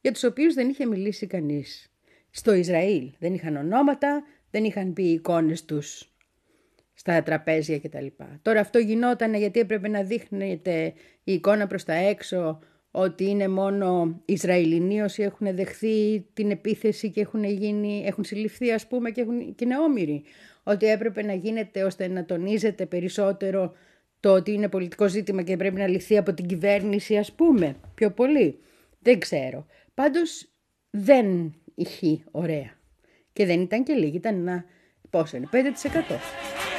[0.00, 1.92] για τους οποίους δεν είχε μιλήσει κανείς.
[2.30, 6.12] Στο Ισραήλ δεν είχαν ονόματα, δεν είχαν πει οι εικόνες τους
[6.94, 8.06] στα τραπέζια κτλ.
[8.42, 10.92] Τώρα αυτό γινόταν γιατί έπρεπε να δείχνεται
[11.24, 12.58] η εικόνα προς τα έξω
[12.90, 18.86] ότι είναι μόνο Ισραηλινοί όσοι έχουν δεχθεί την επίθεση και έχουν, γίνει, έχουν συλληφθεί ας
[18.86, 20.22] πούμε και, έχουν, και είναι όμοιροι.
[20.62, 23.72] Ότι έπρεπε να γίνεται ώστε να τονίζεται περισσότερο
[24.22, 28.10] το ότι είναι πολιτικό ζήτημα και πρέπει να λυθεί από την κυβέρνηση ας πούμε πιο
[28.10, 28.58] πολύ.
[28.98, 29.66] Δεν ξέρω.
[29.94, 30.48] Πάντως
[30.90, 32.70] δεν ηχεί ωραία.
[33.32, 34.64] Και δεν ήταν και λίγη, ήταν ένα,
[35.10, 36.71] πόσο είναι, 5%.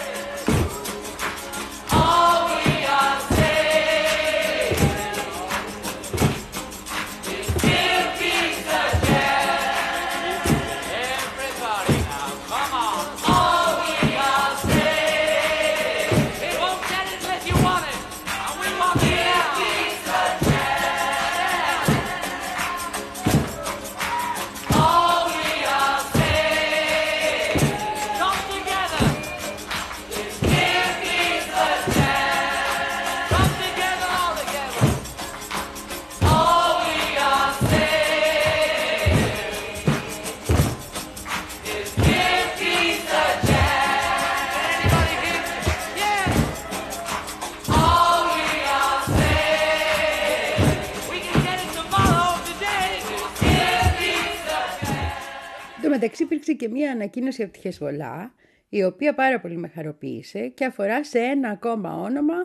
[56.03, 58.33] Μεταξύ υπήρξε και μία ανακοίνωση από τη Χεσβολά,
[58.69, 62.35] η οποία πάρα πολύ με χαροποίησε και αφορά σε ένα ακόμα όνομα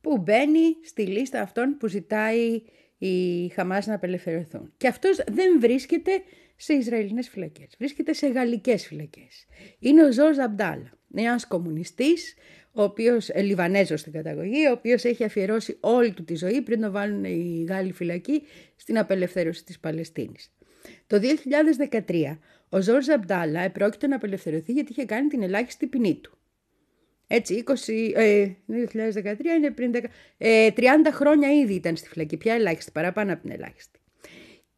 [0.00, 2.62] που μπαίνει στη λίστα αυτών που ζητάει
[2.98, 4.72] η Χαμάς να απελευθερωθούν.
[4.76, 6.22] Και αυτός δεν βρίσκεται
[6.56, 9.46] σε Ισραηλινές φυλακές, βρίσκεται σε γαλλικές φυλακές.
[9.78, 12.34] Είναι ο Ζορζ Αμπτάλα, ένας κομμουνιστής,
[12.72, 16.80] ο οποίος, ε, Λιβανέζος στην καταγωγή, ο οποίος έχει αφιερώσει όλη του τη ζωή πριν
[16.80, 18.42] το βάλουν οι Γάλλοι φυλακοί
[18.76, 20.52] στην απελευθέρωση της Παλαιστίνης.
[21.06, 26.38] Το 2013 ο Ζόρζ Αμπτάλα επρόκειτο να απελευθερωθεί γιατί είχε κάνει την ελάχιστη ποινή του.
[27.26, 30.04] Έτσι, 20, ε, 2013 είναι πριν 10,
[30.38, 33.98] ε, 30 χρόνια ήδη ήταν στη φυλακή, πια ελάχιστη, παραπάνω από την ελάχιστη.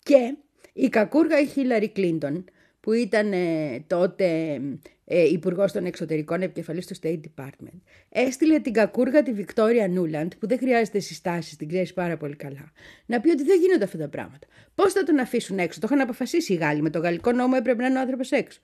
[0.02, 0.36] Και
[0.72, 2.44] η κακούργα η Χίλαρη Κλίντον,
[2.80, 4.60] που ήταν ε, τότε
[5.04, 10.46] ε, υπουργός των εξωτερικών επικεφαλής του State Department, έστειλε την κακούργα τη Βικτόρια Νούλαντ, που
[10.46, 12.72] δεν χρειάζεται συστάσεις, την ξέρεις πάρα πολύ καλά,
[13.06, 14.46] να πει ότι δεν γίνονται αυτά τα πράγματα.
[14.74, 17.82] Πώς θα τον αφήσουν έξω, το είχαν αποφασίσει οι Γάλλοι, με το γαλλικό νόμο έπρεπε
[17.82, 18.60] να είναι ο άνθρωπος έξω.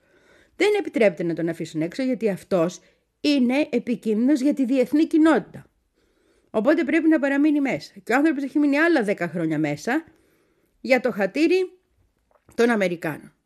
[0.55, 2.79] Δεν επιτρέπεται να τον αφήσουν έξω γιατί αυτός
[3.19, 5.65] είναι επικίνδυνος για τη διεθνή κοινότητα.
[6.49, 7.93] Οπότε πρέπει να παραμείνει μέσα.
[8.03, 10.03] Και ο άνθρωπος έχει μείνει άλλα 10 χρόνια μέσα
[10.81, 11.71] για το χατήρι
[12.55, 13.36] των Αμερικάνων.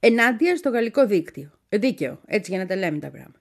[0.00, 1.50] Ενάντια στο γαλλικό δίκτυο.
[1.68, 3.38] Ε, Δίκαιο, έτσι για να τα λέμε τα πράγματα.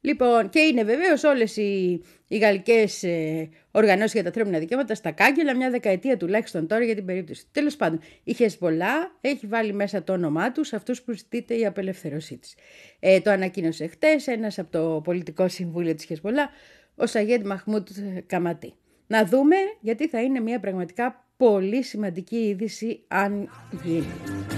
[0.00, 5.10] Λοιπόν, και είναι βεβαίως όλες οι, οι γαλλικές ε, οργανώσεις για τα ανθρώπινα δικαιώματα στα
[5.10, 7.46] κάγκελα, μια δεκαετία τουλάχιστον τώρα για την περίπτωση.
[7.52, 11.66] Τέλος πάντων, η Χεσμολά έχει βάλει μέσα το όνομά τους σε αυτούς που ζητείται η
[11.66, 12.54] απελευθέρωσή της.
[13.00, 16.50] Ε, το ανακοίνωσε χτες ένας από το πολιτικό συμβούλιο της Χεσμολά,
[16.94, 17.88] ο Σαγέντ Μαχμούτ
[18.26, 18.74] Καματή.
[19.06, 23.48] Να δούμε, γιατί θα είναι μια πραγματικά πολύ σημαντική είδηση αν
[23.84, 24.57] γίνει.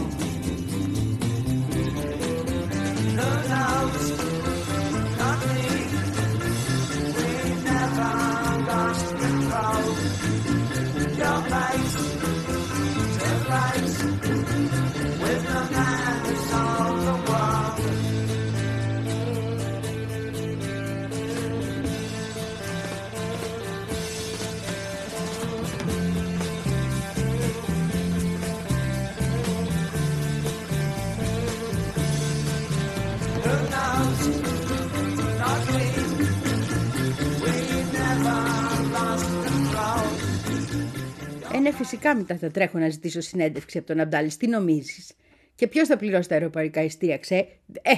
[41.71, 44.37] Ναι, φυσικά μετά θα τρέχω να ζητήσω συνέντευξη από τον Αμπτάλης.
[44.37, 45.11] Τι νομίζεις;
[45.55, 47.35] Και ποιος θα πληρώσει τα αεροπορικά ειστήρια, ξέ;
[47.81, 47.91] Ε,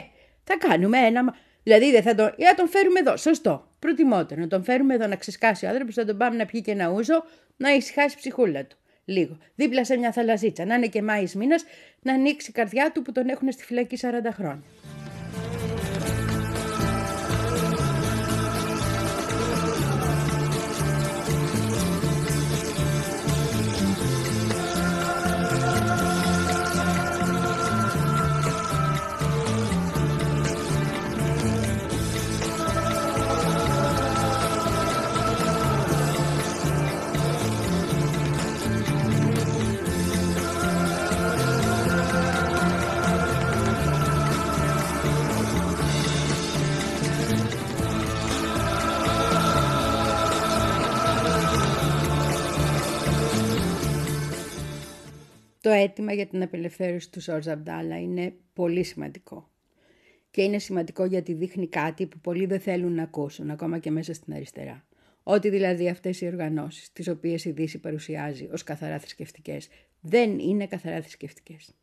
[0.43, 1.23] θα κάνουμε ένα.
[1.23, 2.27] μα- Δηλαδή δεν θα τον.
[2.37, 3.17] Ή να τον φέρουμε εδώ.
[3.17, 3.67] Σωστό.
[3.79, 6.71] Προτιμότερο να τον φέρουμε εδώ να ξεσκάσει ο άνθρωπος, να τον πάμε να πιει και
[6.71, 7.23] ένα ούζο,
[7.57, 8.77] να ησυχάσει η ψυχούλα του.
[9.05, 9.37] Λίγο.
[9.55, 10.65] Δίπλα σε μια θαλασσίτσα.
[10.65, 11.63] Να είναι και Μάης μήνας,
[12.01, 14.63] να ανοίξει η καρδιά του που τον έχουν στη φυλακή 40 χρόνια.
[55.63, 59.49] Το αίτημα για την απελευθέρωση του Σόρζ Αμπτάλα είναι πολύ σημαντικό.
[60.31, 64.13] Και είναι σημαντικό γιατί δείχνει κάτι που πολλοί δεν θέλουν να ακούσουν, ακόμα και μέσα
[64.13, 64.85] στην αριστερά.
[65.23, 69.67] Ότι δηλαδή αυτές οι οργανώσεις, τις οποίες η Δύση παρουσιάζει ως καθαρά θρησκευτικές,
[70.01, 71.75] δεν είναι καθαρά θρησκευτικές.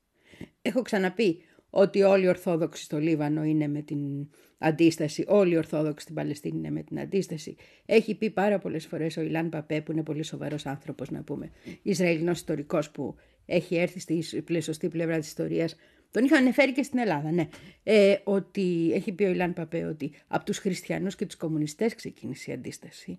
[0.63, 6.03] Έχω ξαναπεί ότι όλοι οι Ορθόδοξοι στο Λίβανο είναι με την αντίσταση, όλοι οι Ορθόδοξοι
[6.03, 7.57] στην Παλαιστίνη είναι με την αντίσταση.
[7.87, 11.51] Έχει πει πάρα πολλές φορές ο Ιλάν Παπέ, που είναι πολύ σοβαρός άνθρωπος να πούμε,
[11.83, 15.77] Ισραηλινός ιστορικός που έχει έρθει στη πλε- σωστή πλευρά της ιστορίας,
[16.11, 17.49] τον είχαν ανεφέρει και στην Ελλάδα, ναι.
[17.83, 22.51] Ε, ότι έχει πει ο Ιλάν Παπέ ότι από τους χριστιανούς και τους κομμουνιστές ξεκίνησε
[22.51, 23.19] η αντίσταση.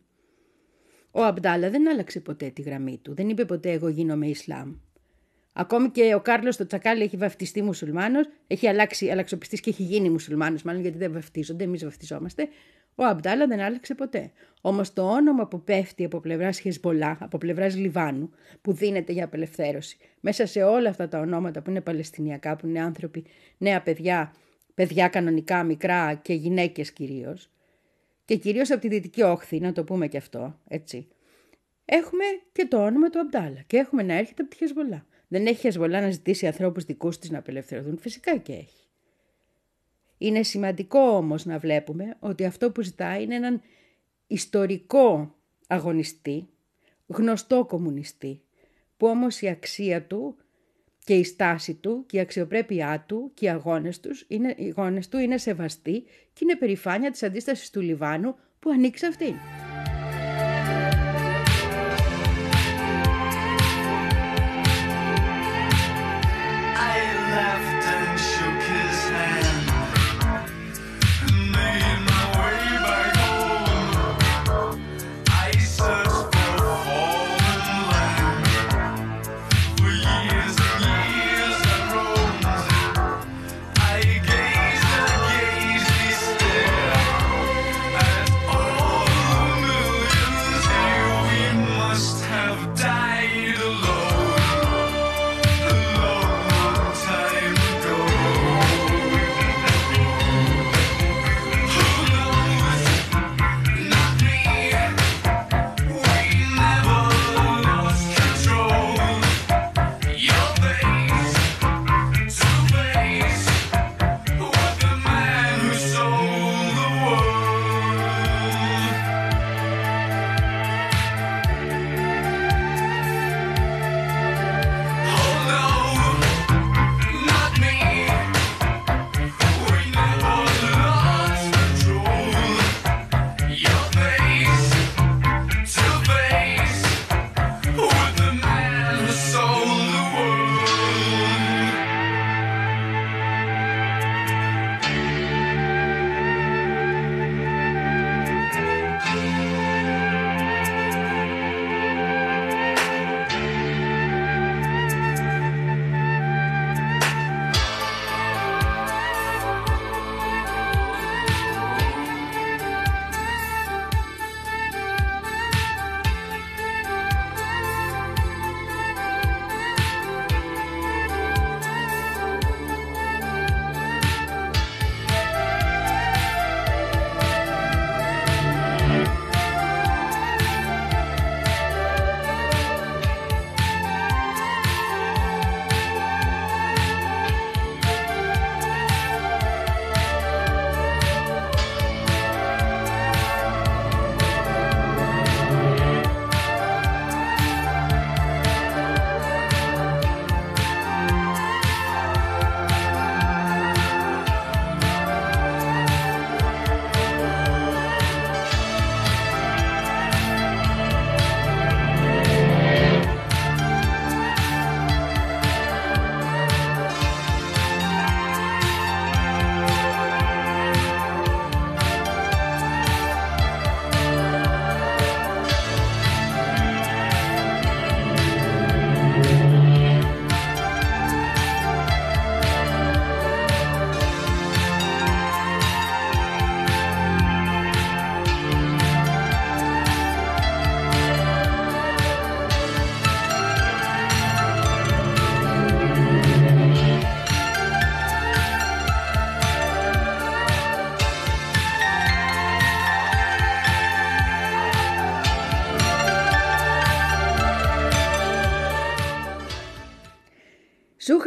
[1.11, 3.13] Ο Αμπτάλα δεν άλλαξε ποτέ τη γραμμή του.
[3.13, 4.75] Δεν είπε ποτέ εγώ γίνομαι Ισλάμ.
[5.53, 10.09] Ακόμη και ο Κάρλος το Τσακάλι έχει βαφτιστεί μουσουλμάνος, έχει αλλάξει αλλαξοπιστής και έχει γίνει
[10.09, 12.47] μουσουλμάνος, μάλλον γιατί δεν βαφτίζονται, εμείς βαφτιζόμαστε.
[12.95, 14.31] Ο Αμπτάλα δεν άλλαξε ποτέ.
[14.61, 19.97] Όμως το όνομα που πέφτει από πλευράς Χεσμολά, από πλευράς Λιβάνου, που δίνεται για απελευθέρωση,
[20.19, 23.25] μέσα σε όλα αυτά τα ονόματα που είναι Παλαιστινιακά, που είναι άνθρωποι,
[23.57, 24.33] νέα παιδιά,
[24.73, 27.49] παιδιά κανονικά, μικρά και γυναίκες κυρίως,
[28.25, 31.07] και κυρίως από τη δυτική όχθη, να το πούμε και αυτό, έτσι.
[31.85, 35.05] Έχουμε και το όνομα του Αμπτάλα και έχουμε να έρχεται από τη Χεσμολά.
[35.27, 38.80] Δεν έχει Χεσμολά να ζητήσει ανθρώπους δικούς της να απελευθερωθούν, φυσικά και έχει.
[40.21, 43.61] Είναι σημαντικό όμως να βλέπουμε ότι αυτό που ζητάει είναι έναν
[44.27, 45.35] ιστορικό
[45.67, 46.47] αγωνιστή,
[47.07, 48.41] γνωστό κομμουνιστή,
[48.97, 50.35] που όμως η αξία του
[51.03, 55.07] και η στάση του και η αξιοπρέπειά του και οι αγώνες, τους είναι, οι αγώνες
[55.07, 56.03] του είναι σεβαστοί
[56.33, 59.35] και είναι περηφάνεια της αντίστασης του Λιβάνου που ανοίξει αυτήν.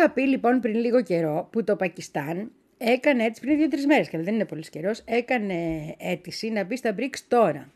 [0.05, 4.19] Είχα πει λοιπόν πριν λίγο καιρό που το Πακιστάν έκανε έτσι πριν δύο-τρεις μέρες, και
[4.19, 5.55] δεν είναι πολύ καιρός, έκανε
[5.99, 7.69] αίτηση να μπει στα BRICS τώρα.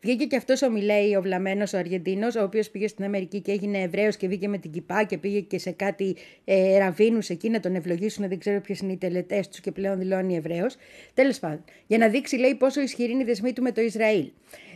[0.00, 3.52] Βγήκε και αυτός ο Μιλέη, ο βλαμμένος, ο Αργεντίνος, ο οποίος πήγε στην Αμερική και
[3.52, 7.50] έγινε Εβραίος και βγήκε με την κυπά και πήγε και σε κάτι ε, ραβίνους εκεί
[7.50, 8.28] να τον ευλογήσουν.
[8.28, 10.76] Δεν ξέρω ποιες είναι οι τελετές τους και πλέον δηλώνει Εβραίος.
[11.14, 14.30] Τέλος πάντων, για να δείξει, λέει, πόσο ισχυρή είναι η δεσμή του με το Ισραήλ.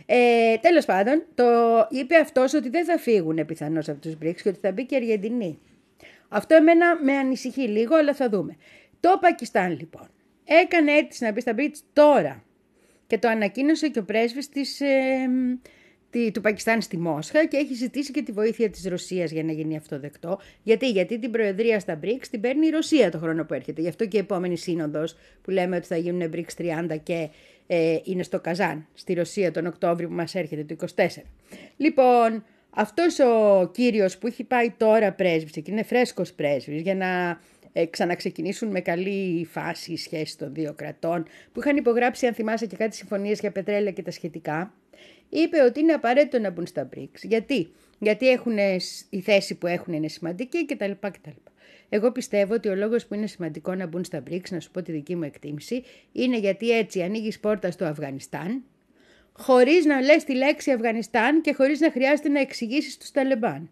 [0.05, 1.43] Ε, Τέλος πάντων, το
[1.89, 4.95] είπε αυτός ότι δεν θα φύγουν πιθανώς από τους BRICS και ότι θα μπει και
[4.95, 5.59] η Αργεντινή.
[6.33, 8.55] Αυτό εμένα με ανησυχεί λίγο, αλλά θα δούμε.
[8.99, 10.07] Το Πακιστάν λοιπόν
[10.43, 12.43] έκανε αίτηση να μπει στα BRICS τώρα
[13.07, 15.29] και το ανακοίνωσε και ο πρέσβης της, ε,
[16.09, 19.51] τη- του Πακιστάν στη Μόσχα και έχει ζητήσει και τη βοήθεια της Ρωσίας για να
[19.51, 20.39] γίνει αυτό δεκτό.
[20.63, 23.81] Γιατί, Γιατί την προεδρία στα BRICS την παίρνει η Ρωσία το χρόνο που έρχεται.
[23.81, 27.29] Γι' αυτό και η επόμενη σύνοδος που λέμε ότι θα γίνουν BRICS 30 και
[27.67, 31.07] ε, είναι στο Καζάν, στη Ρωσία τον Οκτώβριο που μας έρχεται το 24.
[31.77, 37.39] Λοιπόν, αυτός ο κύριος που έχει πάει τώρα πρέσβης και είναι φρέσκος πρέσβης για να
[37.73, 42.65] ε, ξαναξεκινήσουν με καλή φάση οι σχέσεις των δύο κρατών που είχαν υπογράψει αν θυμάσαι
[42.65, 44.73] και κάτι συμφωνίες για πετρέλαια και τα σχετικά
[45.29, 47.21] είπε ότι είναι απαραίτητο να μπουν στα BRICS.
[47.21, 48.57] Γιατί; Γιατί έχουν,
[49.09, 50.91] η θέση που έχουν είναι σημαντική κτλ.
[50.99, 51.29] κτλ.
[51.89, 54.81] Εγώ πιστεύω ότι ο λόγος που είναι σημαντικό να μπουν στα BRICS, να σου πω
[54.81, 58.63] τη δική μου εκτίμηση, είναι γιατί έτσι ανοίγεις πόρτα στο Αφγανιστάν,
[59.33, 63.69] χωρίς να λες τη λέξη Αφγανιστάν και χωρίς να χρειάζεται να εξηγήσεις τους Ταλεμπάν.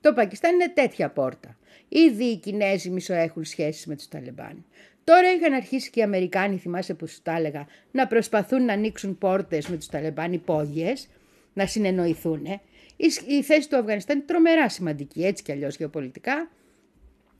[0.00, 1.56] Το Πακιστάν είναι τέτοια πόρτα.
[1.88, 4.64] Ήδη οι Κινέζοι μισοέχουν σχέσεις με τους Ταλεμπάν.
[5.04, 9.18] Τώρα είχαν αρχίσει και οι Αμερικάνοι, θυμάσαι που σου τα έλεγα, να προσπαθούν να ανοίξουν
[9.18, 11.08] πόρτες με τους Ταλεμπάν υπόγειες,
[11.52, 12.44] να συνεννοηθούν.
[12.96, 16.50] Η, η θέση του Αφγανιστάν είναι τρομερά σημαντική, έτσι κι αλλιώς γεωπολιτικά.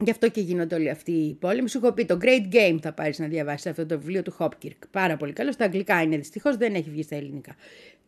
[0.01, 1.69] Γι' αυτό και γίνονται όλοι αυτοί οι πόλεμοι.
[1.69, 4.79] Σου έχω πει το Great Game θα πάρεις να διαβάσεις αυτό το βιβλίο του Hopkirk.
[4.91, 5.53] Πάρα πολύ καλό.
[5.53, 7.57] Στα αγγλικά είναι δυστυχώς, δεν έχει βγει στα ελληνικά.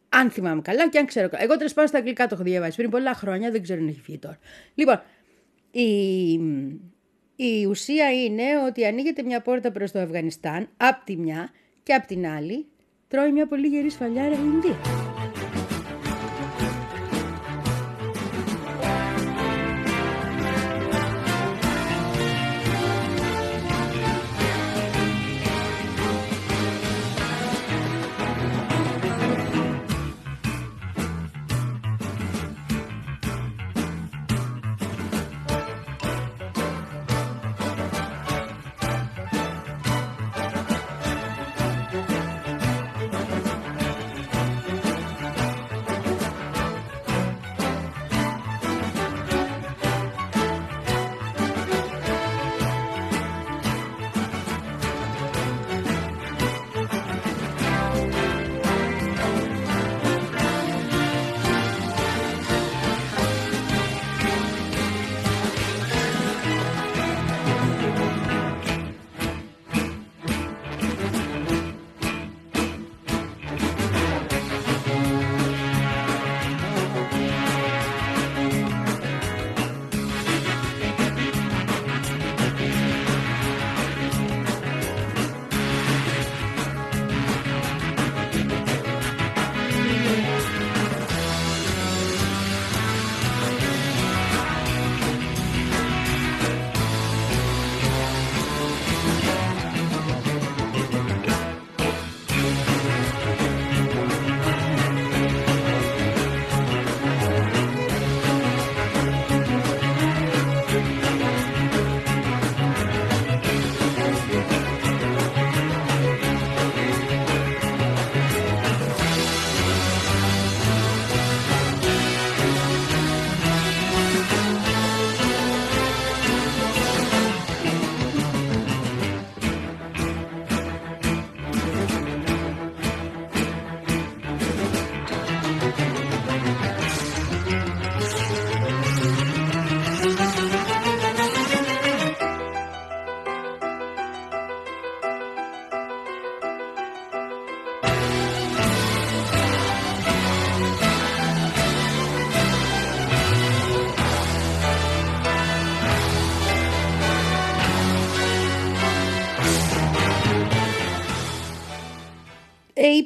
[0.08, 1.42] Αν θυμάμαι καλά και αν ξέρω καλά.
[1.42, 4.00] Εγώ τέλος πάντων στα αγγλικά το έχω διαβάσει πριν πολλά χρόνια, δεν ξέρω αν έχει
[4.04, 4.38] βγει τώρα.
[4.74, 5.02] Λοιπόν,
[5.70, 6.32] η,
[7.36, 11.50] η ουσία είναι ότι ανοίγεται μια πόρτα προς το Αφγανιστάν, απ' τη μια
[11.82, 12.66] και απ' την άλλη
[13.08, 14.99] τρώει μια πολύ γερή σφαλιάρα η Ινδία.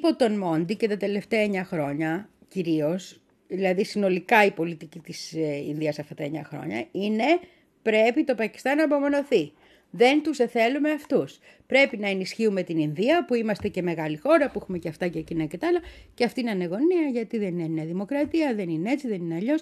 [0.09, 5.57] Υπό τον Μόντι και τα τελευταία 9 χρόνια κυρίως, δηλαδή συνολικά η πολιτική της ε,
[5.69, 7.25] Ινδίας αυτά τα 9 χρόνια, είναι
[7.83, 9.53] πρέπει το Πακιστάν να απομονωθεί.
[9.91, 11.39] Δεν τους θέλουμε αυτούς.
[11.67, 15.19] Πρέπει να ενισχύουμε την Ινδία που είμαστε και μεγάλη χώρα, που έχουμε και αυτά και
[15.19, 15.81] εκείνα και τα άλλα
[16.15, 19.61] και αυτή είναι ανεγωνία γιατί δεν είναι δημοκρατία, δεν είναι έτσι, δεν είναι αλλιώς.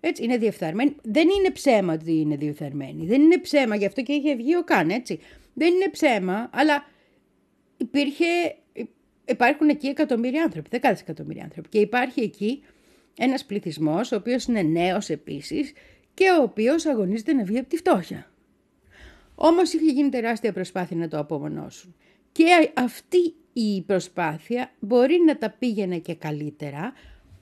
[0.00, 0.96] Έτσι, είναι διεφθαρμένη.
[1.02, 3.06] Δεν είναι ψέμα ότι είναι διεφθαρμένη.
[3.06, 5.18] Δεν είναι ψέμα, γι' αυτό και είχε βγει ο Καν, έτσι.
[5.54, 6.84] Δεν είναι ψέμα, αλλά
[7.76, 8.56] υπήρχε,
[9.30, 11.68] υπάρχουν εκεί εκατομμύρια άνθρωποι, δεκάδες εκατομμύρια άνθρωποι.
[11.68, 12.62] Και υπάρχει εκεί
[13.18, 15.72] ένας πληθυσμός, ο οποίος είναι νέος επίσης
[16.14, 18.30] και ο οποίος αγωνίζεται να βγει από τη φτώχεια.
[19.34, 21.94] Όμως είχε γίνει τεράστια προσπάθεια να το απομονώσουν.
[22.32, 26.92] Και αυτή η προσπάθεια μπορεί να τα πήγαινε και καλύτερα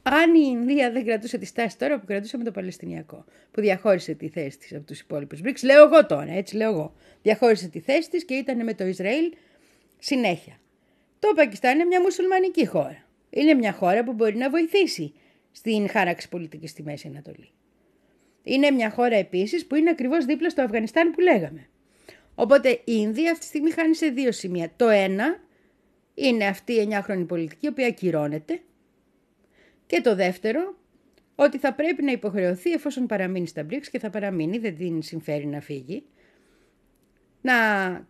[0.03, 4.15] αν η Ινδία δεν κρατούσε τη στάση τώρα που κρατούσε με το Παλαιστινιακό, που διαχώρισε
[4.15, 5.63] τη θέση της από τους υπόλοιπους BRICS.
[5.65, 6.95] Λέω εγώ τώρα, έτσι λέω εγώ.
[7.23, 9.33] Διαχώρισε τη θέση της και ήταν με το Ισραήλ
[9.99, 10.59] συνέχεια.
[11.19, 13.07] Το Πακιστάν είναι μια μουσουλμανική χώρα.
[13.31, 15.13] Είναι μια χώρα που μπορεί να βοηθήσει
[15.51, 17.51] στην χάραξη πολιτικής στη Μέση Ανατολή.
[18.43, 21.69] Είναι μια χώρα επίσης που είναι ακριβώς δίπλα στο Αφγανιστάν που λέγαμε.
[22.35, 24.73] Οπότε η Ινδία αυτή τη στιγμή χάνει σε δύο σημεία.
[24.77, 25.41] Το ένα
[26.15, 28.61] είναι αυτή η 9χρονη πολιτική, η οποία ακυρώνεται.
[29.87, 30.77] Και το δεύτερο,
[31.35, 35.47] ότι θα πρέπει να υποχρεωθεί εφόσον παραμείνει στα BRICS και θα παραμείνει, δεν την συμφέρει
[35.47, 36.05] να φύγει,
[37.41, 37.55] να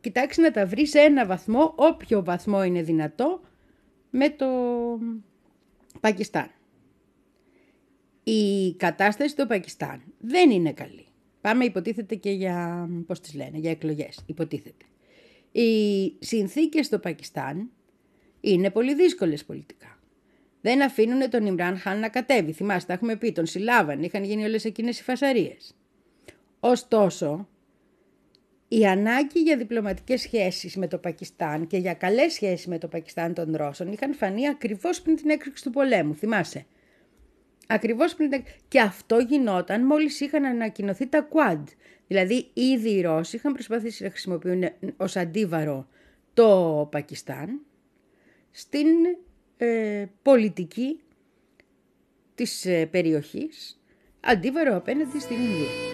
[0.01, 3.41] κοιτάξεις να τα βρεις σε ένα βαθμό, όποιο βαθμό είναι δυνατό,
[4.11, 4.47] με το
[6.01, 6.51] Πακιστάν.
[8.24, 11.07] Η κατάσταση στο Πακιστάν δεν είναι καλή.
[11.41, 14.85] Πάμε υποτίθεται και για, πώς τις λένε, για εκλογές, υποτίθεται.
[15.53, 17.70] Οι συνθήκες στο Πακιστάν
[18.41, 19.99] είναι πολύ δύσκολες πολιτικά.
[20.61, 22.53] Δεν αφήνουν τον Ιμράν Χάν να κατέβει.
[22.53, 25.76] Θυμάστε, τα έχουμε πει, τον συλλάβαν, είχαν γίνει όλες εκείνες οι φασαρίες.
[26.61, 27.49] Ωστόσο,
[28.69, 33.35] η ανάγκη για διπλωματικές σχέσεις με το Πακιστάν και για καλές σχέσεις με το Πακιστάν
[33.35, 36.66] των Ρώσων είχαν φανεί ακριβώς πριν την έκρηξη του πολέμου, θυμάσαι;
[37.66, 38.43] Ακριβώς πριν την...
[38.69, 41.62] Και αυτό γινόταν μόλις είχαν ανακοινωθεί τα Quad.
[42.07, 44.64] Δηλαδή ήδη οι Ρώσοι είχαν προσπαθήσει να χρησιμοποιούν
[44.97, 45.89] ως αντίβαρο
[46.35, 47.61] το Πακιστάν
[48.51, 48.87] στην
[49.57, 51.01] ε, πολιτική
[52.35, 53.81] της ε, περιοχής
[54.21, 55.88] αντίβαρο απέναντι στην Ινδία.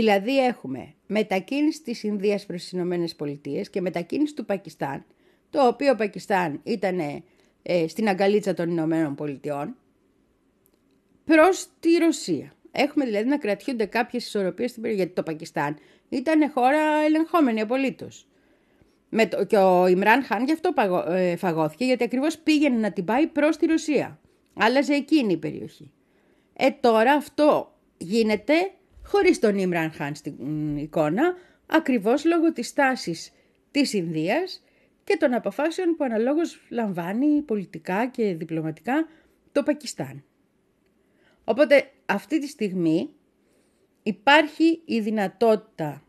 [0.00, 5.04] Δηλαδή έχουμε μετακίνηση της Ινδίας προς τις Ηνωμένες Πολιτείες και μετακίνηση του Πακιστάν,
[5.50, 6.98] το οποίο Πακιστάν ήταν
[7.62, 9.76] ε, στην αγκαλίτσα των Ηνωμένων Πολιτειών,
[11.24, 12.52] προς τη Ρωσία.
[12.72, 15.76] Έχουμε δηλαδή να κρατιούνται κάποιες ισορροπίες στην περιοχή, γιατί το Πακιστάν
[16.08, 18.26] ήταν χώρα ελεγχόμενη απολύτως.
[19.08, 22.92] Με το, και ο Ιμράν Χάν γι' αυτό παγω- ε, φαγώθηκε, γιατί ακριβώς πήγαινε να
[22.92, 24.20] την πάει προς τη Ρωσία.
[24.54, 25.90] Άλλαζε εκείνη η περιοχή.
[26.56, 28.54] Ε, τώρα αυτό γίνεται
[29.10, 31.34] χωρίς τον Ιμραν Χάν στην μ, εικόνα,
[31.66, 33.32] ακριβώς λόγω της στάσης
[33.70, 34.64] της Ινδίας
[35.04, 39.06] και των αποφάσεων που αναλόγως λαμβάνει πολιτικά και διπλωματικά
[39.52, 40.24] το Πακιστάν.
[41.44, 43.10] Οπότε αυτή τη στιγμή
[44.02, 46.04] υπάρχει η δυνατότητα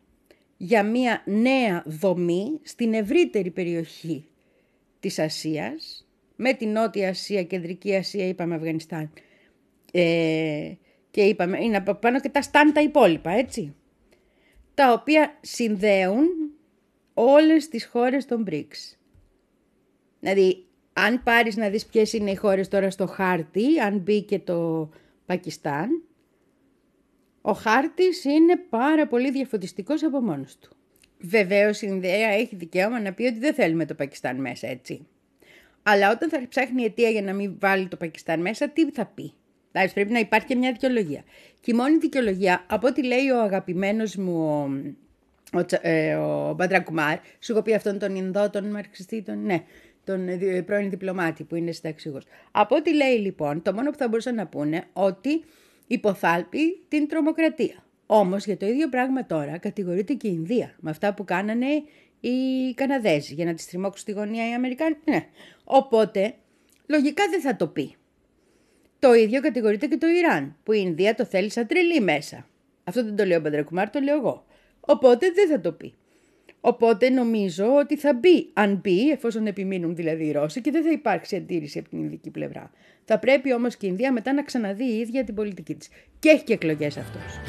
[0.58, 4.26] για μια νέα δομή στην ευρύτερη περιοχή
[5.00, 9.12] της Ασίας, με την Νότια Ασία, Κεντρική Ασία, είπαμε Αφγανιστάν,
[9.92, 10.72] ε,
[11.12, 13.76] και είπαμε, είναι από πάνω και τα στάν τα υπόλοιπα, έτσι.
[14.74, 16.28] Τα οποία συνδέουν
[17.14, 18.98] όλες τις χώρες των BRICS.
[20.20, 24.40] Δηλαδή, αν πάρεις να δεις ποιες είναι οι χώρες τώρα στο χάρτη, αν μπει και
[24.40, 24.90] το
[25.26, 26.04] Πακιστάν,
[27.42, 30.76] ο χάρτης είναι πάρα πολύ διαφωτιστικός από μόνος του.
[31.20, 35.08] Βεβαίως η Ινδία έχει δικαίωμα να πει ότι δεν θέλουμε το Πακιστάν μέσα, έτσι.
[35.84, 39.34] Αλλά όταν θα ψάχνει αιτία για να μην βάλει το Πακιστάν μέσα, τι θα πει;
[39.72, 41.24] Δηλαδή πρέπει να υπάρχει και μια δικαιολογία.
[41.62, 44.46] Και η μόνη δικαιολογία, από ό,τι λέει ο αγαπημένος μου
[45.54, 49.44] ο, ο, Τσα- ε, ο Μπαντρακουμάρ, σου έχω πει αυτόν τον Ινδό, τον Μαρξιστή, τον,
[49.46, 49.64] ναι,
[50.04, 52.24] τον ε, δι- πρώην διπλωμάτη που είναι συνταξιούχος.
[52.52, 55.44] Από ό,τι λέει λοιπόν, το μόνο που θα μπορούσαν να πούνε ότι
[55.88, 57.84] υποθάλπει την τρομοκρατία.
[58.06, 61.66] Όμως για το ίδιο πράγμα τώρα κατηγορείται και η Ινδία με αυτά που κάνανε
[62.20, 62.30] οι
[62.76, 64.96] Καναδέζοι για να τις τριμώξουν στη γωνία οι Αμερικάνοι.
[65.06, 65.26] Ναι.
[65.64, 66.34] Οπότε
[66.88, 67.96] λογικά δεν θα το πει.
[69.02, 72.48] Το ίδιο κατηγορείται και το Ιράν, που η Ινδία το θέλει σαν τρελή μέσα.
[72.84, 74.46] Αυτό δεν το λέω ο Μπαντρακουμάρ, το λέω εγώ.
[74.80, 75.94] Οπότε δεν θα το πει.
[76.62, 80.92] Οπότε νομίζω ότι θα μπει, αν μπει, εφόσον επιμείνουν δηλαδή οι Ρώσοι, και δεν θα
[80.92, 82.72] υπάρξει αντίρρηση από την Ινδική πλευρά.
[83.06, 85.90] Θα πρέπει όμως και η Ινδία μετά να ξαναδεί η ίδια την πολιτική της.
[86.20, 87.40] Και έχει και εκλογές αυτός.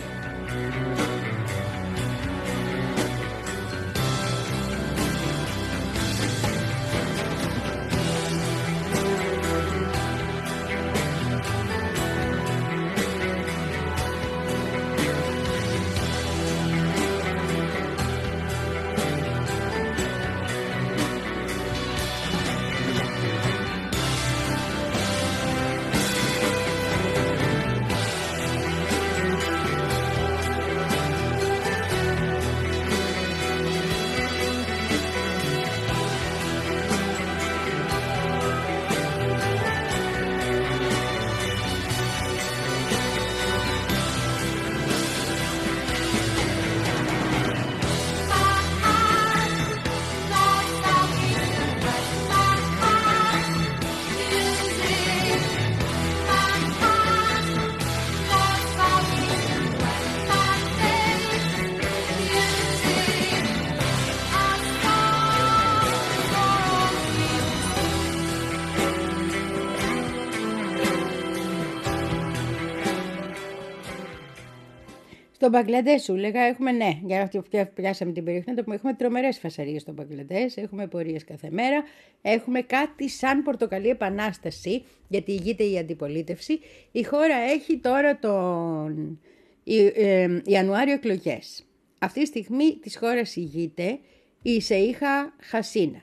[75.42, 78.74] Στο Μπαγκλαντές σου λέγα έχουμε ναι, για αυτό που πιάσαμε την περιοχή, να το πούμε,
[78.74, 81.82] έχουμε τρομερές φασαρίες στο Μπαγκλαντές, έχουμε πορείες κάθε μέρα,
[82.22, 86.60] έχουμε κάτι σαν πορτοκαλί επανάσταση, γιατί ηγείται η αντιπολίτευση.
[86.92, 89.20] Η χώρα έχει τώρα τον
[89.64, 91.66] Ι- ε, Ιανουάριο εκλογές.
[91.98, 93.98] Αυτή τη στιγμή της χώρας ηγείται
[94.42, 96.00] η Σεΐχα Χασίνα,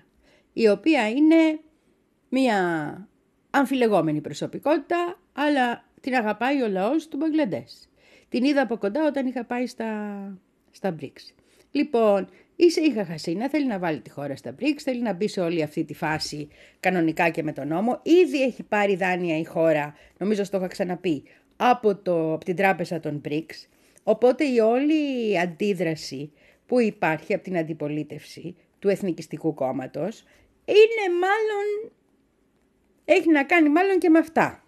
[0.54, 1.60] η οποία είναι
[2.30, 2.58] μια
[3.50, 7.89] αμφιλεγόμενη προσωπικότητα, αλλά την αγαπάει ο λαός του Μπαγκλαντές.
[8.30, 9.92] Την είδα από κοντά όταν είχα πάει στα,
[10.72, 11.34] στα BRICS.
[11.72, 15.42] Λοιπόν, η Σεΐχα Χασίνα θέλει να βάλει τη χώρα στα BRICS, θέλει να μπει σε
[15.42, 16.48] όλη αυτή τη φάση
[16.80, 18.00] κανονικά και με τον νόμο.
[18.04, 21.24] Ήδη έχει πάρει δάνεια η χώρα, νομίζω στο είχα ξαναπεί,
[21.56, 23.68] από, το, από την τράπεζα των BRICS.
[24.04, 26.32] Οπότε η όλη αντίδραση
[26.66, 30.24] που υπάρχει από την αντιπολίτευση του Εθνικιστικού Κόμματος
[30.66, 31.92] είναι μάλλον
[33.06, 34.64] έχει να κάνει μάλλον και με αυτά.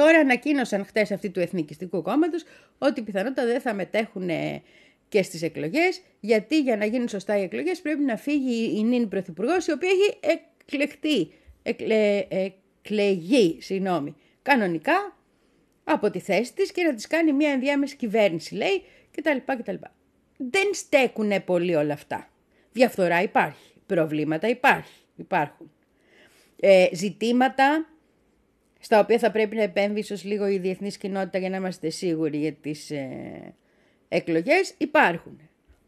[0.00, 2.44] Τώρα ανακοίνωσαν χτες αυτοί του Εθνικιστικού Κόμματος
[2.78, 4.62] ότι πιθανότατα δεν θα μετέχουν ε,
[5.08, 9.08] και στις εκλογές, γιατί για να γίνουν σωστά οι εκλογές πρέπει να φύγει η νυν
[9.08, 11.32] Πρωθυπουργός, η οποία έχει εκλεκτεί,
[11.62, 15.16] εκλε, εκλεγεί, συγγνώμη, κανονικά
[15.84, 19.36] από τη θέση της και να της κάνει μια ενδιάμεση κυβέρνηση, λέει, κτλ.
[19.46, 19.74] κτλ.
[20.36, 22.30] Δεν στέκουνε πολύ όλα αυτά.
[22.72, 25.70] Διαφθορά υπάρχει, προβλήματα υπάρχει, υπάρχουν.
[26.60, 27.86] Ε, ζητήματα
[28.80, 32.38] στα οποία θα πρέπει να επέμβει ίσως λίγο η διεθνής κοινότητα για να είμαστε σίγουροι
[32.38, 33.54] για τις ε,
[34.08, 35.40] εκλογές υπάρχουν.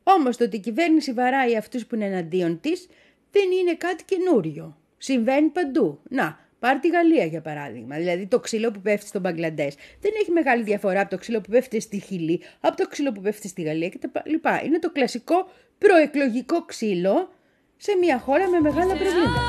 [0.03, 2.89] Όμως το ότι η κυβέρνηση βαράει αυτούς που είναι εναντίον της
[3.31, 4.77] δεν είναι κάτι καινούριο.
[4.99, 6.01] Συμβαίνει παντού.
[6.09, 7.97] Να, πάρ τη Γαλλία για παράδειγμα.
[7.97, 11.51] Δηλαδή το ξύλο που πέφτει στο Μπαγκλαντές δεν έχει μεγάλη διαφορά από το ξύλο που
[11.51, 14.35] πέφτει στη Χιλή, από το ξύλο που πέφτει στη Γαλλία κτλ.
[14.65, 17.33] Είναι το κλασικό προεκλογικό ξύλο
[17.77, 19.41] σε μια χώρα με μεγάλα προβλήματα.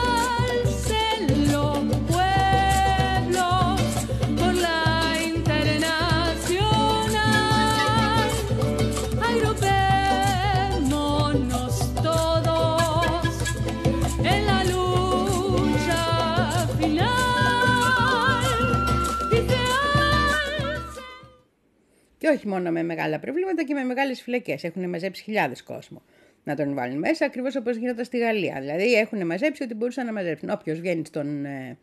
[22.23, 24.63] Και όχι μόνο με μεγάλα προβλήματα και με μεγάλες φυλακές.
[24.63, 26.01] Έχουν μαζέψει χιλιάδες κόσμο
[26.43, 28.57] να τον βάλουν μέσα, ακριβώς όπως γινόταν στη Γαλλία.
[28.59, 30.49] Δηλαδή έχουν μαζέψει ό,τι μπορούσαν να μαζέψουν.
[30.49, 31.77] Όποιος βγαίνει στον ε,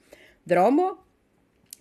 [0.44, 1.04] δρόμο,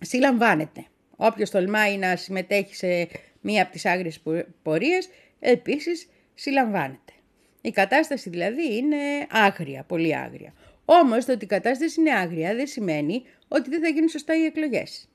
[0.00, 0.84] συλλαμβάνεται.
[1.16, 3.08] Όποιος τολμάει να συμμετέχει σε
[3.40, 5.08] μία από τις άγριες πο- πορείες,
[5.38, 7.12] επίσης συλλαμβάνεται.
[7.60, 8.96] Η κατάσταση δηλαδή είναι
[9.30, 10.52] άγρια, πολύ άγρια.
[10.84, 14.44] Όμως το ότι η κατάσταση είναι άγρια δεν σημαίνει ότι δεν θα γίνουν σωστά οι
[14.44, 15.09] εκλογές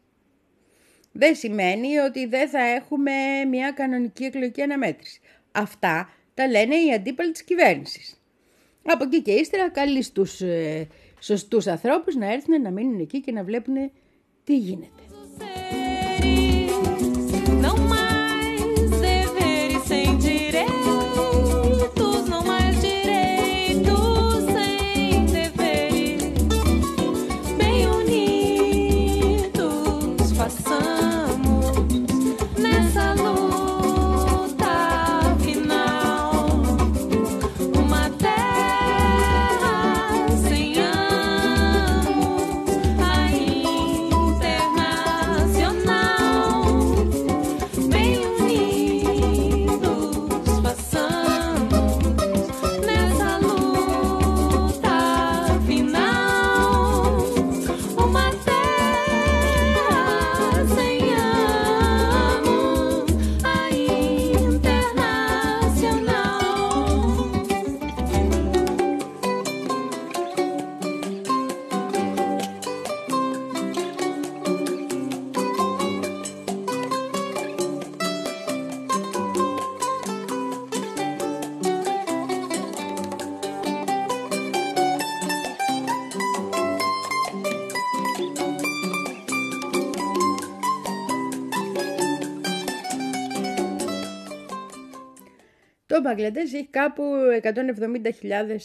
[1.17, 3.11] δεν σημαίνει ότι δεν θα έχουμε
[3.49, 5.19] μια κανονική εκλογική αναμέτρηση.
[5.51, 8.21] Αυτά τα λένε οι αντίπαλοι της κυβέρνησης.
[8.83, 10.87] Από εκεί και ύστερα καλεί στους ε,
[11.19, 13.91] σωστούς ανθρώπους να έρθουν να μείνουν εκεί και να βλέπουν
[14.43, 15.03] τι γίνεται.
[96.05, 97.03] Μπαγκλαντές έχει κάπου
[97.41, 98.57] 170.000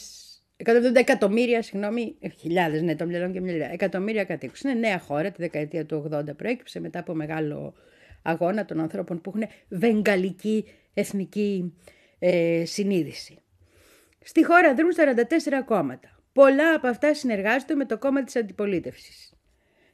[0.65, 4.61] 170 εκατομμύρια, συγγνώμη, ε, χιλιάδες, ναι, το μυαλό και μια εκατομμύρια κατοίκους.
[4.61, 7.73] Είναι νέα χώρα, τη δεκαετία του 80 προέκυψε μετά από μεγάλο
[8.21, 11.73] αγώνα των ανθρώπων που έχουν βεγγαλική εθνική
[12.19, 13.37] ε, συνείδηση.
[14.23, 16.09] Στη χώρα δρούν 44 κόμματα.
[16.33, 19.33] Πολλά από αυτά συνεργάζονται με το κόμμα της αντιπολίτευσης.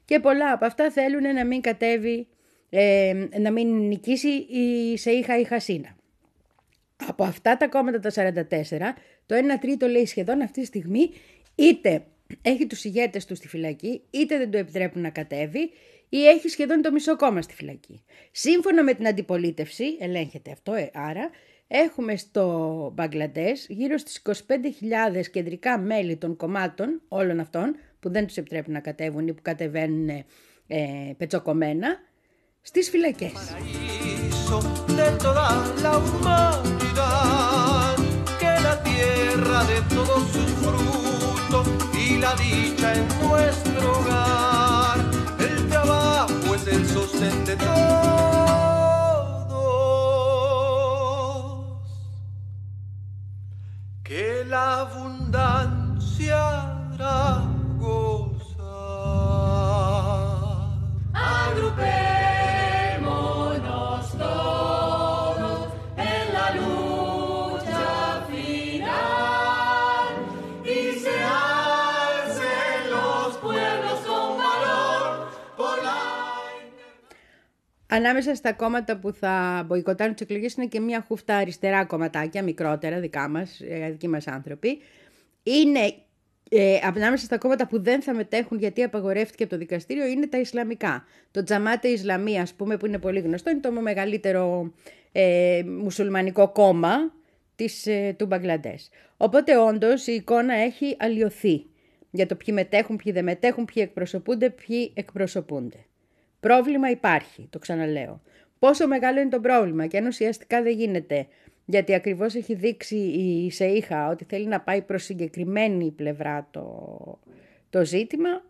[0.06, 2.28] Και πολλά από αυτά θέλουν να μην κατέβει,
[2.70, 5.97] ε, να μην νικήσει η Σεΐχα η Χασίνα.
[7.06, 8.43] Από αυτά τα κόμματα τα 44,
[9.26, 11.10] το 1 τρίτο λέει σχεδόν αυτή τη στιγμή
[11.56, 12.04] είτε
[12.41, 15.72] έχει τους ηγέτες του στη φυλακή, είτε δεν του επιτρέπουν να κατέβει
[16.10, 18.04] ή έχει σχεδόν το μισό κόμμα στη φυλακή.
[18.32, 21.30] Σύμφωνα με την αντιπολίτευση, ελέγχεται αυτό, ε, άρα
[21.68, 28.38] έχουμε στο Μπαγκλαντές γύρω στις 25.000 κεντρικά μέλη των κομμάτων όλων αυτών που δεν τους
[28.38, 30.26] επιτρέπουν να κατέβουν ή που κατεβαίνουν ε,
[31.18, 31.88] πετσοκομμένα
[32.62, 33.56] στις φυλακές.
[42.98, 43.66] encuesta.
[77.98, 83.00] Ανάμεσα στα κόμματα που θα μποϊκοτάρουν τις εκλογές είναι και μια χούφτα αριστερά κομματάκια, μικρότερα,
[83.00, 84.80] δικά μας, δικοί μας άνθρωποι.
[85.43, 85.93] Είναι
[86.50, 90.39] ε, ανάμεσα στα κόμματα που δεν θα μετέχουν γιατί απαγορεύτηκε από το δικαστήριο είναι τα
[90.39, 91.06] Ισλαμικά.
[91.32, 94.74] Το Τζαμάτε Ισλαμία, ας πούμε, που είναι πολύ γνωστό, είναι το μεγαλύτερο
[95.12, 97.14] ε, μουσουλμανικό κόμμα
[97.56, 98.89] της, ε, του Μπαγκλαντές.
[99.18, 101.66] Οπότε όντως η εικόνα έχει αλλοιωθεί
[102.12, 105.86] για το ποιοι μετέχουν, ποιοι δεν μετέχουν, ποιοι εκπροσωπούνται, ποιοι εκπροσωπούνται.
[106.40, 108.22] Πρόβλημα υπάρχει, το ξαναλέω.
[108.60, 111.28] Πόσο μεγάλο είναι το πρόβλημα και αν ουσιαστικά δεν γίνεται,
[111.66, 117.20] γιατί ακριβώς έχει δείξει η ΣΕΙΧΑ ότι θέλει να πάει προς συγκεκριμένη πλευρά το,
[117.70, 118.44] το ζήτημα,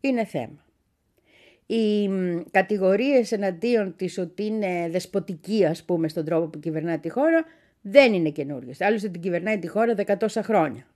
[0.00, 0.64] είναι θέμα.
[1.66, 7.08] Οι μ, κατηγορίες εναντίον της ότι είναι δεσποτική, ας πούμε, στον τρόπο που κυβερνά τη
[7.08, 7.44] χώρα,
[7.80, 8.80] δεν είναι καινούριες.
[8.80, 10.86] Άλλωστε την κυβερνάει τη χώρα δεκατόσα χρόνια.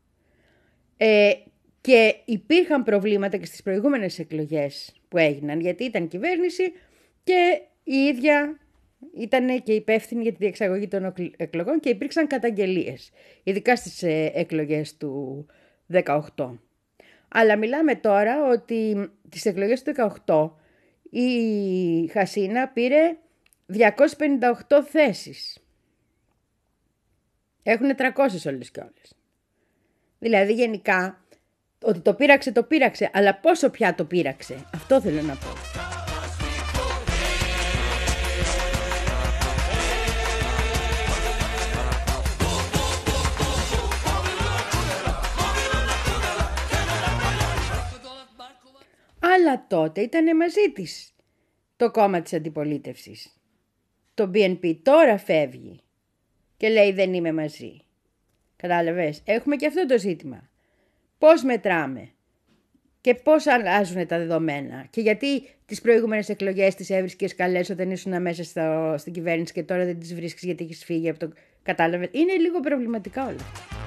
[0.96, 1.32] Ε,
[1.80, 6.72] και υπήρχαν προβλήματα και στις προηγούμενες εκλογές που έγιναν, γιατί ήταν κυβέρνηση
[7.24, 8.58] και η ίδια
[9.14, 13.10] ήταν και υπεύθυνη για τη διεξαγωγή των οκλ- εκλογών και υπήρξαν καταγγελίες,
[13.42, 15.46] ειδικά στις ε, εκλογές του
[15.92, 16.20] 18.
[17.28, 19.92] Αλλά μιλάμε τώρα ότι τις εκλογές του
[20.26, 20.50] 18
[21.10, 23.16] η Χασίνα πήρε
[23.72, 25.58] 258 θέσεις.
[27.62, 29.14] Έχουν 300 όλες και όλες.
[30.18, 31.24] Δηλαδή γενικά
[31.82, 34.64] ότι το πείραξε, το πείραξε, αλλά πόσο πια το πείραξε.
[34.74, 35.46] Αυτό θέλω να πω.
[49.20, 51.12] Αλλά τότε ήταν μαζί της
[51.76, 53.32] το κόμμα της αντιπολίτευσης.
[54.14, 55.80] Το BNP τώρα φεύγει
[56.56, 57.80] και λέει δεν είμαι μαζί.
[58.56, 60.48] Κατάλαβες, έχουμε και αυτό το ζήτημα.
[61.18, 62.08] Πώς μετράμε
[63.00, 68.22] και πώς αλλάζουν τα δεδομένα και γιατί τις προηγούμενες εκλογές τις έβρισκες καλές όταν ήσουν
[68.22, 71.32] μέσα στο, στην κυβέρνηση και τώρα δεν τις βρίσκεις γιατί έχεις φύγει από το...
[71.62, 72.08] Κατάλαβες.
[72.12, 73.77] Είναι λίγο προβληματικά όλα.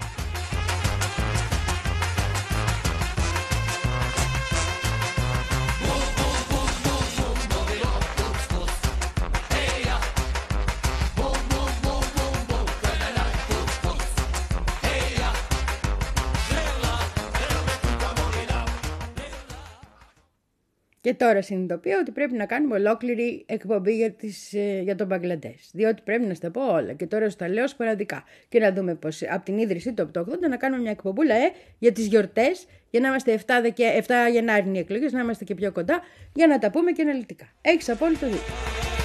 [21.01, 25.69] Και τώρα συνειδητοποιώ ότι πρέπει να κάνουμε ολόκληρη εκπομπή για, τις, ε, για τον Μπαγκλαντές.
[25.73, 26.93] Διότι πρέπει να στα πω όλα.
[26.93, 28.23] Και τώρα σου τα λέω σποραδικά.
[28.49, 31.35] Και να δούμε πώς από την ίδρυσή του από το 80 να κάνουμε μια εκπομπούλα
[31.35, 32.65] ε, για τις γιορτές.
[32.89, 34.03] Για να είμαστε 7, Δεке...
[34.07, 35.99] 7 Γενάρη είναι οι εκλογές, να είμαστε και πιο κοντά.
[36.33, 37.53] Για να τα πούμε και αναλυτικά.
[37.61, 39.00] Έχεις απόλυτο δίκιο.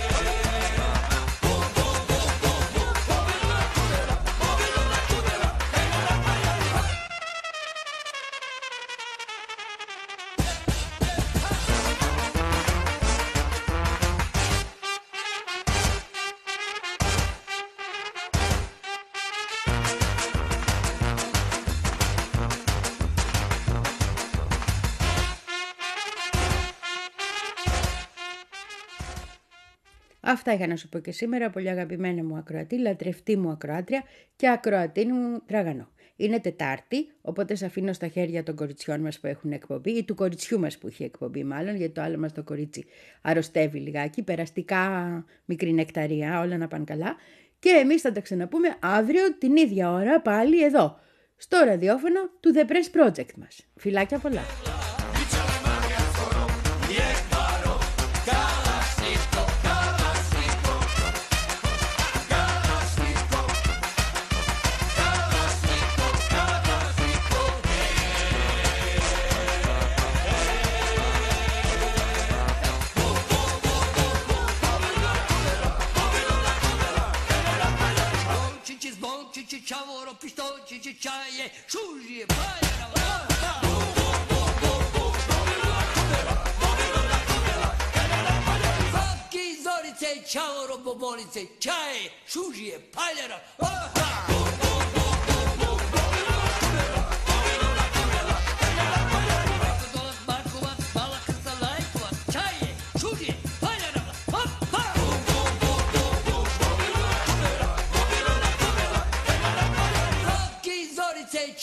[30.29, 34.03] Αυτά είχα να σου πω και σήμερα, πολύ αγαπημένα μου ακροατή, λατρευτή μου ακροάτρια
[34.37, 35.89] και ακροατή μου τραγανό.
[36.17, 40.15] Είναι Τετάρτη, οπότε σε αφήνω στα χέρια των κοριτσιών μας που έχουν εκπομπή ή του
[40.15, 42.85] κοριτσιού μας που έχει εκπομπή μάλλον, γιατί το άλλο μας το κορίτσι
[43.23, 47.17] αρρωστεύει λιγάκι, περαστικά μικρή νεκταρία, όλα να πάνε καλά.
[47.59, 50.99] Και εμείς θα τα ξαναπούμε αύριο την ίδια ώρα πάλι εδώ,
[51.37, 53.67] στο ραδιόφωνο του The Press Project μας.
[53.77, 54.43] Φιλάκια πολλά.
[80.77, 82.35] 是去家业处理吧。
[89.63, 94.66] Zorice, čao robobolice, čaje, šužije, paljara, opa!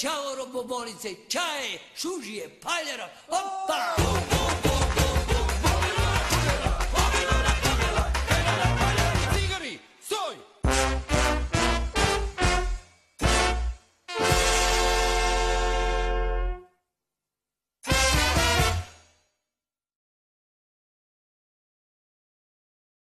[0.03, 4.62] čaoro bobolice, čaje, šužije, paljera, opa!